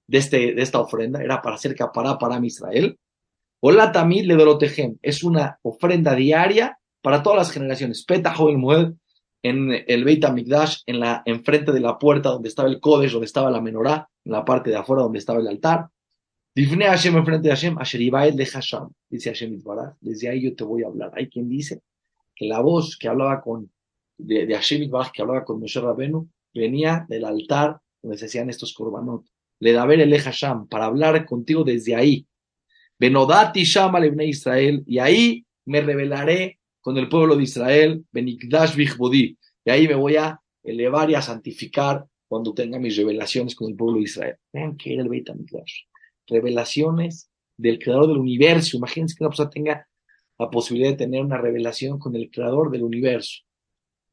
de 0.09 0.19
este, 0.19 0.53
de 0.53 0.61
esta 0.61 0.81
ofrenda, 0.81 1.23
era 1.23 1.40
para 1.40 1.55
hacer 1.55 1.77
capará 1.77 2.19
para 2.19 2.45
Israel. 2.45 2.99
Hola 3.61 3.93
también 3.93 4.27
le 4.27 4.35
dorotejem, 4.35 4.99
es 5.01 5.23
una 5.23 5.61
ofrenda 5.62 6.17
diaria 6.17 6.77
para 7.01 7.23
todas 7.23 7.38
las 7.38 7.53
generaciones. 7.53 8.05
Peta 8.05 8.35
el 8.37 8.59
Moed, 8.59 8.95
en 9.45 9.71
el 9.87 10.03
Beit 10.03 10.25
HaMikdash, 10.25 10.79
en 10.87 10.99
la, 10.99 11.23
enfrente 11.25 11.71
de 11.71 11.79
la 11.79 12.01
puerta 12.01 12.31
donde 12.31 12.49
estaba 12.49 12.69
el 12.69 12.81
Kodesh, 12.81 13.12
donde 13.12 13.27
estaba 13.27 13.49
la 13.49 13.61
menorá, 13.61 14.09
en 14.25 14.33
la 14.33 14.45
parte 14.45 14.71
de 14.71 14.77
afuera 14.77 15.05
donde 15.05 15.21
estaba 15.21 15.38
el 15.38 15.47
altar. 15.47 15.87
Difne 16.53 16.87
Hashem 16.87 17.17
enfrente 17.17 17.47
de 17.47 17.55
Hashem, 17.55 17.79
Asheribael 17.79 18.35
de 18.35 18.47
Hashem, 18.47 18.88
dice 19.09 19.31
Hashem 19.31 19.55
Itbaraj, 19.55 19.95
desde 20.01 20.31
ahí 20.31 20.43
yo 20.43 20.57
te 20.57 20.64
voy 20.64 20.83
a 20.83 20.88
hablar. 20.88 21.12
Hay 21.14 21.29
quien 21.29 21.49
dice 21.49 21.81
que 22.35 22.47
la 22.47 22.59
voz 22.59 22.97
que 22.99 23.07
hablaba 23.07 23.40
con, 23.40 23.71
de, 24.18 24.46
de 24.46 24.55
Hashem 24.55 24.83
Itbaraj, 24.83 25.12
que 25.12 25.22
hablaba 25.22 25.44
con 25.44 25.61
Moshe 25.61 25.81
Rabenu, 25.81 26.29
venía 26.53 27.05
del 27.09 27.24
altar 27.24 27.79
donde 28.03 28.18
se 28.18 28.27
hacían 28.27 28.50
estos 28.50 28.72
korbanot. 28.74 29.24
Le 29.61 29.72
da 29.72 29.87
ver 29.87 30.00
el 30.00 30.18
Hashem, 30.18 30.66
para 30.68 30.87
hablar 30.87 31.24
contigo 31.24 31.64
desde 31.64 31.94
ahí. 31.94 32.27
Benodati 32.98 33.64
Shama 33.64 34.00
Lebne 34.00 34.27
Israel, 34.27 34.83
y 34.87 34.98
ahí 34.98 35.44
me 35.64 35.81
revelaré 35.81 36.59
con 36.81 36.96
el 36.98 37.09
pueblo 37.09 37.37
de 37.37 37.44
Israel, 37.44 38.05
Benikdash 38.12 38.77
Bichbodi, 38.77 39.38
y 39.64 39.70
ahí 39.70 39.88
me 39.88 39.94
voy 39.94 40.16
a 40.16 40.38
elevar 40.62 41.11
y 41.11 41.14
a 41.14 41.22
santificar 41.22 42.05
cuando 42.29 42.53
tenga 42.53 42.79
mis 42.79 42.96
revelaciones 42.96 43.55
con 43.55 43.70
el 43.70 43.77
pueblo 43.77 43.98
de 43.98 44.05
Israel. 44.05 44.37
Vean 44.53 44.77
que 44.77 44.92
era 44.92 45.03
el 45.03 45.09
Beit 45.09 45.31
HaMikdash. 45.31 45.83
Revelaciones 46.27 47.31
del 47.57 47.79
creador 47.79 48.09
del 48.09 48.18
universo. 48.18 48.77
Imagínense 48.77 49.14
que 49.16 49.24
una 49.24 49.31
persona 49.31 49.50
tenga 49.50 49.88
la 50.38 50.50
posibilidad 50.50 50.90
de 50.90 50.96
tener 50.96 51.22
una 51.22 51.38
revelación 51.38 51.98
con 51.98 52.16
el 52.16 52.31
creador 52.31 52.70
del 52.70 52.83
universo. 52.83 53.43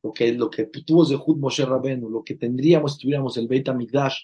Lo 0.03 0.13
que, 0.13 0.33
lo 0.33 0.49
que 0.49 0.65
tuvo 0.65 1.05
Zehut 1.05 1.37
Moshe 1.37 1.65
Rabenu, 1.65 2.09
lo 2.09 2.23
que 2.23 2.35
tendríamos 2.35 2.93
si 2.93 3.01
tuviéramos 3.01 3.37
el 3.37 3.47
Beit 3.47 3.69
HaMikdash, 3.69 4.15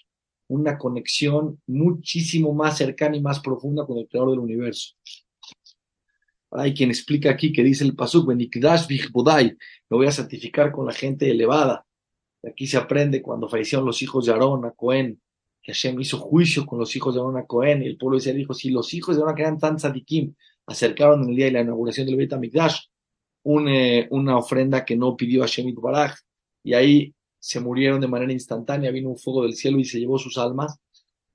una 0.48 0.78
conexión 0.78 1.60
muchísimo 1.66 2.52
más 2.52 2.78
cercana 2.78 3.16
y 3.16 3.20
más 3.20 3.40
profunda 3.40 3.86
con 3.86 3.98
el 3.98 4.08
creador 4.08 4.30
del 4.30 4.40
universo. 4.40 4.94
Hay 6.50 6.72
quien 6.72 6.90
explica 6.90 7.30
aquí 7.30 7.52
que 7.52 7.62
dice 7.62 7.84
el 7.84 7.94
Pasuk, 7.94 8.26
Benikdash 8.28 8.86
Bodai, 9.12 9.56
lo 9.90 9.98
voy 9.98 10.06
a 10.06 10.12
santificar 10.12 10.72
con 10.72 10.86
la 10.86 10.92
gente 10.92 11.30
elevada. 11.30 11.84
Aquí 12.42 12.66
se 12.66 12.78
aprende 12.78 13.20
cuando 13.20 13.48
fallecieron 13.48 13.84
los 13.84 14.00
hijos 14.00 14.26
de 14.26 14.32
Aarón 14.32 14.64
a 14.64 14.70
Cohen, 14.70 15.20
que 15.60 15.72
Hashem 15.72 16.00
hizo 16.00 16.18
juicio 16.18 16.64
con 16.64 16.78
los 16.78 16.94
hijos 16.96 17.14
de 17.14 17.20
Aarón 17.20 17.36
a 17.36 17.44
Cohen, 17.44 17.82
el 17.82 17.98
pueblo 17.98 18.16
de 18.16 18.20
Israel 18.20 18.38
dijo, 18.38 18.54
si 18.54 18.70
los 18.70 18.94
hijos 18.94 19.16
de 19.16 19.22
Aarón 19.22 19.34
que 19.34 19.42
eran 19.42 19.58
tan 19.58 19.78
sadikim, 19.78 20.34
acercaron 20.66 21.24
en 21.24 21.30
el 21.30 21.36
día 21.36 21.46
de 21.46 21.52
la 21.52 21.60
inauguración 21.60 22.06
del 22.06 22.16
Beit 22.16 22.32
HaMikdash 22.32 22.78
eh, 23.44 24.08
una 24.10 24.36
ofrenda 24.36 24.84
que 24.84 24.96
no 24.96 25.16
pidió 25.16 25.42
Hashem 25.42 25.74
Baraj, 25.74 26.16
y 26.62 26.74
ahí 26.74 27.14
se 27.38 27.60
murieron 27.60 28.00
de 28.00 28.08
manera 28.08 28.32
instantánea, 28.32 28.90
vino 28.90 29.10
un 29.10 29.18
fuego 29.18 29.42
del 29.42 29.54
cielo 29.54 29.78
y 29.78 29.84
se 29.84 29.98
llevó 29.98 30.18
sus 30.18 30.38
almas. 30.38 30.78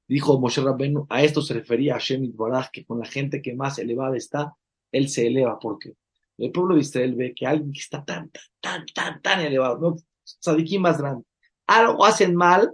Dijo 0.08 0.40
Moshe 0.40 0.62
Rabbeinu, 0.62 1.08
a 1.10 1.24
esto 1.24 1.42
se 1.42 1.54
refería 1.54 1.94
Hashem 1.94 2.36
Baraj, 2.36 2.70
que 2.72 2.86
con 2.86 3.00
la 3.00 3.06
gente 3.06 3.42
que 3.42 3.56
más 3.56 3.80
elevada 3.80 4.18
está, 4.18 4.54
él 4.92 5.10
se 5.10 5.28
eleva, 5.28 5.58
porque 5.60 5.94
el 6.38 6.52
pueblo 6.52 6.76
de 6.76 6.82
Israel 6.82 7.16
ve 7.16 7.34
que 7.34 7.48
alguien 7.48 7.72
que 7.72 7.80
está 7.80 8.04
tan, 8.04 8.32
tan, 8.60 8.86
tan, 8.94 9.22
tan 9.22 9.42
elevado, 9.42 9.80
no 9.80 9.96
sadiquín 10.24 10.82
más 10.82 10.98
grande, 10.98 11.24
algo 11.68 12.06
hacen 12.06 12.36
mal, 12.36 12.72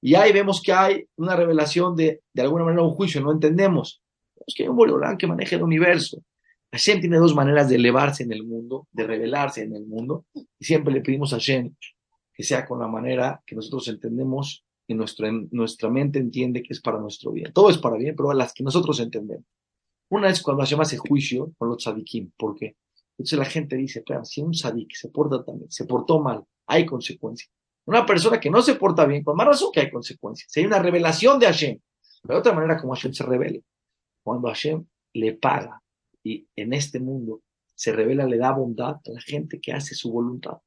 y 0.00 0.16
ahí 0.16 0.32
vemos 0.32 0.60
que 0.60 0.72
hay 0.72 1.04
una 1.16 1.36
revelación 1.36 1.94
de, 1.94 2.22
de 2.32 2.42
alguna 2.42 2.64
manera, 2.64 2.82
un 2.82 2.94
juicio, 2.94 3.20
no 3.20 3.30
entendemos. 3.30 4.02
Es 4.44 4.54
que 4.54 4.64
hay 4.64 4.68
un 4.68 4.76
Bolorán 4.76 5.16
que 5.16 5.28
maneja 5.28 5.54
el 5.54 5.62
universo. 5.62 6.20
Hashem 6.72 7.00
tiene 7.00 7.18
dos 7.18 7.34
maneras 7.34 7.68
de 7.68 7.76
elevarse 7.76 8.22
en 8.22 8.32
el 8.32 8.44
mundo, 8.44 8.88
de 8.92 9.06
revelarse 9.06 9.62
en 9.62 9.76
el 9.76 9.84
mundo, 9.84 10.24
y 10.34 10.64
siempre 10.64 10.92
le 10.92 11.02
pedimos 11.02 11.32
a 11.34 11.36
Hashem 11.36 11.74
que 12.32 12.42
sea 12.42 12.66
con 12.66 12.80
la 12.80 12.88
manera 12.88 13.42
que 13.46 13.54
nosotros 13.54 13.88
entendemos 13.88 14.64
y 14.86 14.94
nuestra, 14.94 15.30
nuestra 15.50 15.90
mente 15.90 16.18
entiende 16.18 16.62
que 16.62 16.72
es 16.72 16.80
para 16.80 16.98
nuestro 16.98 17.30
bien. 17.30 17.52
Todo 17.52 17.68
es 17.68 17.76
para 17.76 17.96
bien, 17.96 18.16
pero 18.16 18.32
las 18.32 18.54
que 18.54 18.64
nosotros 18.64 18.98
entendemos. 19.00 19.44
Una 20.08 20.30
es 20.30 20.42
cuando 20.42 20.62
Hashem 20.62 20.80
hace 20.80 20.96
juicio 20.96 21.52
con 21.58 21.68
los 21.68 21.76
tzadikim. 21.76 22.32
¿Por 22.38 22.56
qué? 22.56 22.76
Entonces 23.18 23.38
la 23.38 23.44
gente 23.44 23.76
dice, 23.76 24.02
pero 24.06 24.24
si 24.24 24.40
un 24.40 24.52
tzadik 24.52 24.94
se 24.94 25.10
porta 25.10 25.44
también, 25.44 25.70
se 25.70 25.84
portó 25.84 26.20
mal, 26.20 26.42
hay 26.66 26.86
consecuencias. 26.86 27.50
Una 27.84 28.06
persona 28.06 28.40
que 28.40 28.48
no 28.48 28.62
se 28.62 28.76
porta 28.76 29.04
bien, 29.04 29.22
con 29.22 29.36
más 29.36 29.46
razón 29.46 29.70
que 29.72 29.80
hay 29.80 29.90
consecuencias. 29.90 30.50
Si 30.50 30.60
hay 30.60 30.66
una 30.66 30.78
revelación 30.78 31.38
de 31.38 31.46
Hashem, 31.46 31.78
de 32.24 32.34
otra 32.34 32.52
manera 32.54 32.80
como 32.80 32.94
Hashem 32.94 33.12
se 33.12 33.24
revela. 33.24 33.60
Cuando 34.22 34.48
Hashem 34.48 34.86
le 35.14 35.34
paga 35.34 35.81
y 36.22 36.46
en 36.56 36.72
este 36.72 37.00
mundo 37.00 37.42
se 37.74 37.92
revela, 37.92 38.26
le 38.26 38.38
da 38.38 38.52
bondad 38.52 38.96
a 38.96 39.10
la 39.10 39.20
gente 39.20 39.60
que 39.60 39.72
hace 39.72 39.94
su 39.94 40.10
voluntad. 40.12 40.58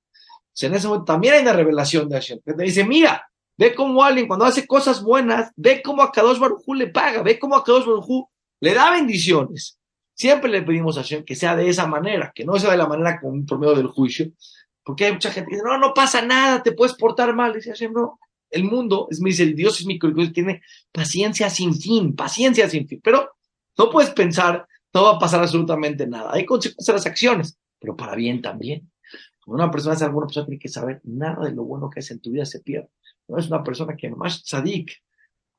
en 0.62 0.74
ese 0.74 0.88
momento 0.88 1.06
también 1.06 1.36
hay 1.36 1.42
una 1.42 1.54
revelación 1.54 2.10
de 2.10 2.16
Hashem, 2.16 2.40
que 2.46 2.54
te 2.54 2.64
dice, 2.64 2.84
mira, 2.84 3.30
ve 3.58 3.74
cómo 3.74 4.04
alguien 4.04 4.28
cuando 4.28 4.46
hace 4.46 4.68
cosas 4.68 5.02
buenas, 5.02 5.52
ve 5.56 5.82
cómo 5.82 6.02
a 6.02 6.12
Kadosh 6.12 6.40
Baruj 6.40 6.64
le 6.76 6.88
paga, 6.88 7.22
ve 7.24 7.40
cómo 7.40 7.56
a 7.56 7.64
Kadosh 7.64 7.86
Baruj 7.86 8.28
le 8.60 8.74
da 8.74 8.92
bendiciones. 8.92 9.80
Siempre 10.14 10.50
le 10.50 10.62
pedimos 10.62 10.98
a 10.98 11.02
Hashem 11.02 11.24
que 11.24 11.36
sea 11.36 11.56
de 11.56 11.68
esa 11.68 11.88
manera, 11.88 12.32
que 12.34 12.46
no 12.46 12.58
sea 12.58 12.72
de 12.72 12.78
la 12.78 12.88
manera 12.88 13.20
con, 13.20 13.46
por 13.46 13.60
medio 13.60 13.76
del 13.76 13.88
juicio, 13.88 14.32
porque 14.84 15.06
hay 15.06 15.14
mucha 15.14 15.32
gente 15.32 15.50
que 15.50 15.56
dice, 15.56 15.68
no, 15.68 15.78
no 15.78 15.94
pasa 15.94 16.22
nada, 16.22 16.64
te 16.64 16.72
puedes 16.72 16.96
portar 16.96 17.34
mal. 17.36 17.54
dice 17.54 17.72
Hashem, 17.72 17.92
no, 17.92 18.20
el 18.50 18.64
mundo 18.64 19.08
es 19.10 19.40
el 19.40 19.56
Dios 19.56 19.80
es 19.80 19.86
mi 19.86 20.00
tiene 20.00 20.62
paciencia 20.92 21.50
sin 21.50 21.74
fin, 21.74 22.16
paciencia 22.16 22.70
sin 22.70 22.88
fin, 22.88 23.02
pero 23.04 23.32
no 23.78 23.90
puedes 23.90 24.12
pensar, 24.12 24.66
no 24.96 25.04
va 25.04 25.12
a 25.12 25.20
pasar 25.20 25.42
absolutamente 25.42 26.08
nada. 26.08 26.32
Hay 26.34 26.46
consecuencias 26.46 26.88
de 26.88 26.94
las 26.94 27.06
acciones, 27.06 27.60
pero 27.80 27.98
para 27.98 28.16
bien 28.16 28.42
también. 28.42 28.90
Cuando 29.44 29.64
una 29.64 29.72
persona 29.72 29.94
hace 29.94 30.06
alguna 30.06 30.26
persona 30.26 30.46
tiene 30.46 30.60
que 30.60 30.70
saber, 30.70 31.02
nada 31.04 31.46
de 31.46 31.52
lo 31.54 31.66
bueno 31.66 31.90
que 31.90 32.00
hace 32.00 32.14
en 32.14 32.22
tu 32.22 32.32
vida 32.32 32.46
se 32.46 32.62
pierde. 32.62 32.90
No 33.28 33.38
es 33.38 33.48
una 33.48 33.62
persona 33.62 33.98
que 33.98 34.10
más 34.10 34.42
sadik, 34.46 34.92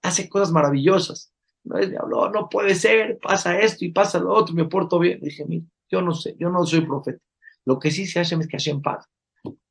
hace 0.03 0.29
cosas 0.29 0.53
maravillosas, 0.53 1.35
no 1.65 1.79
es 1.79 1.95
habló, 1.95 2.31
no 2.31 2.49
puede 2.49 2.75
ser, 2.75 3.19
pasa 3.19 3.59
esto 3.61 3.85
y 3.85 3.93
pasa 3.93 4.19
lo 4.19 4.33
otro, 4.33 4.55
me 4.55 4.65
porto 4.65 4.99
bien. 4.99 5.21
Dije, 5.21 5.45
mira, 5.45 5.67
yo 5.91 6.01
no 6.01 6.15
sé, 6.15 6.35
yo 6.39 6.49
no 6.49 6.65
soy 6.65 6.81
profeta. 6.81 7.23
Lo 7.67 7.79
que 7.79 7.91
sí 7.91 8.07
se 8.07 8.21
hace 8.21 8.37
es 8.37 8.49
que 8.49 8.57
Hashem 8.57 8.81
paga. 8.81 9.05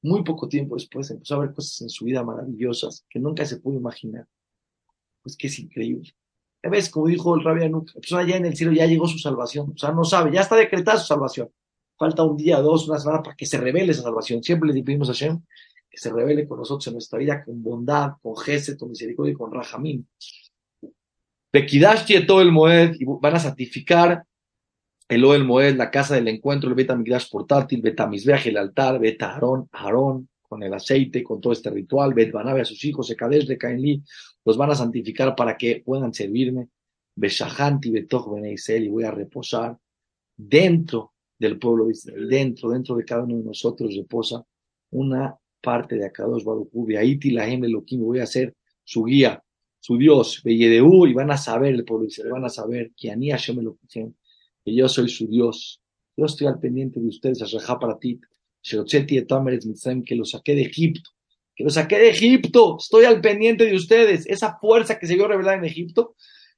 Muy 0.03 0.23
poco 0.23 0.47
tiempo 0.47 0.75
después 0.75 1.09
empezó 1.09 1.35
a 1.35 1.39
ver 1.39 1.53
cosas 1.53 1.81
en 1.81 1.89
su 1.89 2.05
vida 2.05 2.23
maravillosas 2.23 3.03
que 3.09 3.19
nunca 3.19 3.43
se 3.45 3.57
pudo 3.57 3.77
imaginar. 3.77 4.27
Pues 5.23 5.35
que 5.35 5.47
es 5.47 5.57
increíble. 5.57 6.13
Ya 6.65 6.71
ves, 6.71 6.89
como 6.89 7.05
dijo 7.05 7.35
el 7.35 7.43
rabia 7.43 7.69
Nunca, 7.69 7.93
la 7.93 8.01
persona 8.01 8.27
ya 8.27 8.37
en 8.37 8.45
el 8.47 8.55
cielo 8.55 8.73
ya 8.73 8.87
llegó 8.87 9.07
su 9.07 9.19
salvación. 9.19 9.73
O 9.75 9.77
sea, 9.77 9.91
no 9.91 10.03
sabe, 10.03 10.31
ya 10.31 10.41
está 10.41 10.55
decretada 10.55 10.97
su 10.97 11.05
salvación. 11.05 11.51
Falta 11.95 12.23
un 12.23 12.35
día, 12.35 12.59
dos, 12.59 12.89
una 12.89 12.97
semana 12.97 13.21
para 13.21 13.35
que 13.35 13.45
se 13.45 13.59
revele 13.59 13.91
esa 13.91 14.01
salvación. 14.01 14.41
Siempre 14.41 14.73
le 14.73 14.81
pedimos 14.81 15.07
a 15.09 15.13
Hashem 15.13 15.41
que 15.87 15.97
se 15.97 16.11
revele 16.11 16.47
con 16.47 16.57
nosotros 16.57 16.87
en 16.87 16.93
nuestra 16.93 17.19
vida 17.19 17.43
con 17.45 17.61
bondad, 17.61 18.13
con 18.19 18.35
gesed, 18.35 18.79
con 18.79 18.89
misericordia 18.89 19.33
y 19.33 19.35
con 19.35 19.53
rajamín 19.53 20.07
y 22.07 22.25
todo 22.25 22.41
el 22.41 22.51
Moed, 22.51 22.95
y 22.99 23.05
van 23.05 23.35
a 23.35 23.39
santificar 23.39 24.25
el 25.07 25.23
el 25.23 25.43
Moed, 25.43 25.75
la 25.75 25.91
casa 25.91 26.15
del 26.15 26.27
encuentro, 26.27 26.69
el 26.69 26.75
Betamigdash 26.75 27.29
portátil, 27.29 27.81
Betamisbeach, 27.81 28.47
el 28.47 28.57
altar, 28.57 28.99
Beta 28.99 29.31
Aarón, 29.31 29.69
Aarón, 29.71 30.27
con 30.47 30.63
el 30.63 30.73
aceite, 30.73 31.23
con 31.23 31.41
todo 31.41 31.53
este 31.53 31.69
ritual, 31.69 32.13
Bet 32.13 32.31
Banabe 32.31 32.61
a 32.61 32.65
sus 32.65 32.83
hijos, 32.85 33.09
Ekadesh 33.09 33.47
de 33.47 33.57
Caenli, 33.57 34.01
los 34.43 34.57
van 34.57 34.71
a 34.71 34.75
santificar 34.75 35.35
para 35.35 35.57
que 35.57 35.81
puedan 35.85 36.13
servirme, 36.13 36.69
Beshahanti, 37.15 37.89
Betoch 37.91 38.33
Beneisel, 38.33 38.85
y 38.85 38.89
voy 38.89 39.03
a 39.03 39.11
reposar 39.11 39.77
dentro 40.35 41.13
del 41.37 41.57
pueblo 41.57 41.85
de 41.85 41.91
Israel, 41.91 42.27
dentro, 42.29 42.69
dentro 42.69 42.95
de 42.95 43.05
cada 43.05 43.23
uno 43.23 43.37
de 43.37 43.43
nosotros 43.43 43.95
reposa 43.95 44.45
una 44.91 45.37
parte 45.61 45.95
de 45.95 46.05
Akadosh 46.05 46.43
Baruch 46.43 46.69
Hu, 46.71 46.87
Aiti 46.97 47.31
Lahem 47.31 47.63
Elohim, 47.63 48.01
voy 48.01 48.19
a 48.19 48.25
ser 48.25 48.55
su 48.83 49.03
guía, 49.03 49.43
su 49.79 49.97
Dios, 49.97 50.41
y 50.45 51.13
van 51.13 51.31
a 51.31 51.37
saber, 51.37 51.73
el 51.73 51.85
pueblo 51.85 52.05
dice, 52.05 52.27
van 52.27 52.45
a 52.45 52.49
saber 52.49 52.91
que 52.95 53.11
Ani 53.11 53.31
Hashem 53.31 53.59
lo 53.61 53.77
que 54.65 54.75
yo 54.75 54.89
soy 54.89 55.09
su 55.09 55.27
Dios. 55.27 55.81
Yo 56.17 56.25
estoy 56.25 56.47
al 56.47 56.59
pendiente 56.59 56.99
de 56.99 57.07
ustedes, 57.07 57.41
Ashraha 57.41 57.77
para 57.77 57.99
ti, 57.99 58.19
que 60.03 60.15
lo 60.15 60.25
saqué 60.25 60.55
de 60.55 60.63
Egipto, 60.63 61.11
que 61.55 61.63
lo 61.63 61.69
saqué 61.69 61.97
de 61.97 62.09
Egipto, 62.09 62.77
estoy 62.79 63.05
al 63.05 63.21
pendiente 63.21 63.65
de 63.65 63.75
ustedes. 63.75 64.25
Esa 64.27 64.57
fuerza 64.59 64.97
que 64.99 65.07
se 65.07 65.15
vio 65.15 65.27
revelada 65.27 65.57
en 65.57 65.65
Egipto, 65.65 66.15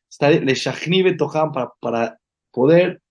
está 0.10 0.30
le 0.30 0.54
Shachnive 0.54 1.16
Toham 1.16 1.52
para, 1.52 1.74
para 1.80 2.20
poder 2.52 3.02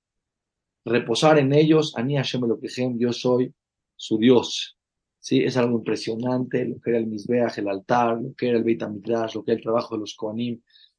reposar 0.85 1.39
en 1.39 1.53
ellos, 1.53 1.93
Ani 1.97 2.17
Hashem 2.17 2.43
lo 2.47 2.59
que 2.59 2.69
yo 2.97 3.13
soy 3.13 3.53
su 3.97 4.19
Dios. 4.19 4.77
¿sí? 5.19 5.43
Es 5.43 5.57
algo 5.57 5.79
impresionante 5.79 6.65
lo 6.65 6.81
que 6.81 6.91
era 6.91 6.99
el 6.99 7.07
Mizbeach, 7.07 7.59
el 7.59 7.69
altar, 7.69 8.21
lo 8.21 8.35
que 8.35 8.49
era 8.49 8.59
el 8.59 8.65
Beit 8.65 8.83
lo 8.83 9.45
que 9.45 9.53
era 9.53 9.59
el 9.59 9.63
trabajo 9.63 9.97
de 9.97 10.01
los 10.01 10.17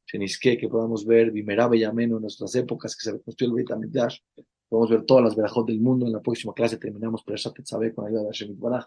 Shenisque, 0.05 0.57
que 0.57 0.69
podamos 0.69 1.05
ver, 1.05 1.31
Bimerá 1.31 1.69
Yameno 1.73 2.15
en 2.17 2.21
nuestras 2.21 2.55
épocas 2.55 2.95
que 2.95 3.03
se 3.03 3.11
reconstruyó 3.13 3.57
el 3.57 3.65
Beit. 3.65 4.21
Podemos 4.69 4.89
ver 4.89 5.05
todas 5.05 5.23
las 5.23 5.35
verajot 5.35 5.67
del 5.67 5.79
mundo. 5.79 6.05
En 6.05 6.13
la 6.13 6.21
próxima 6.21 6.53
clase 6.53 6.77
terminamos 6.77 7.23
por 7.23 7.35
esa 7.35 7.53
Tetzabé 7.53 7.93
con 7.93 8.05
ayuda 8.05 8.21
de 8.21 8.27
Hashem 8.27 8.59
Baraj. 8.59 8.85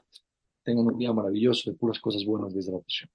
Tengan 0.63 0.87
un 0.87 0.99
día 0.99 1.13
maravilloso 1.13 1.71
de 1.71 1.77
puras 1.77 1.99
cosas 1.99 2.25
buenas 2.25 2.53
desde 2.55 2.73
la 2.73 2.81
pasión. 2.81 3.11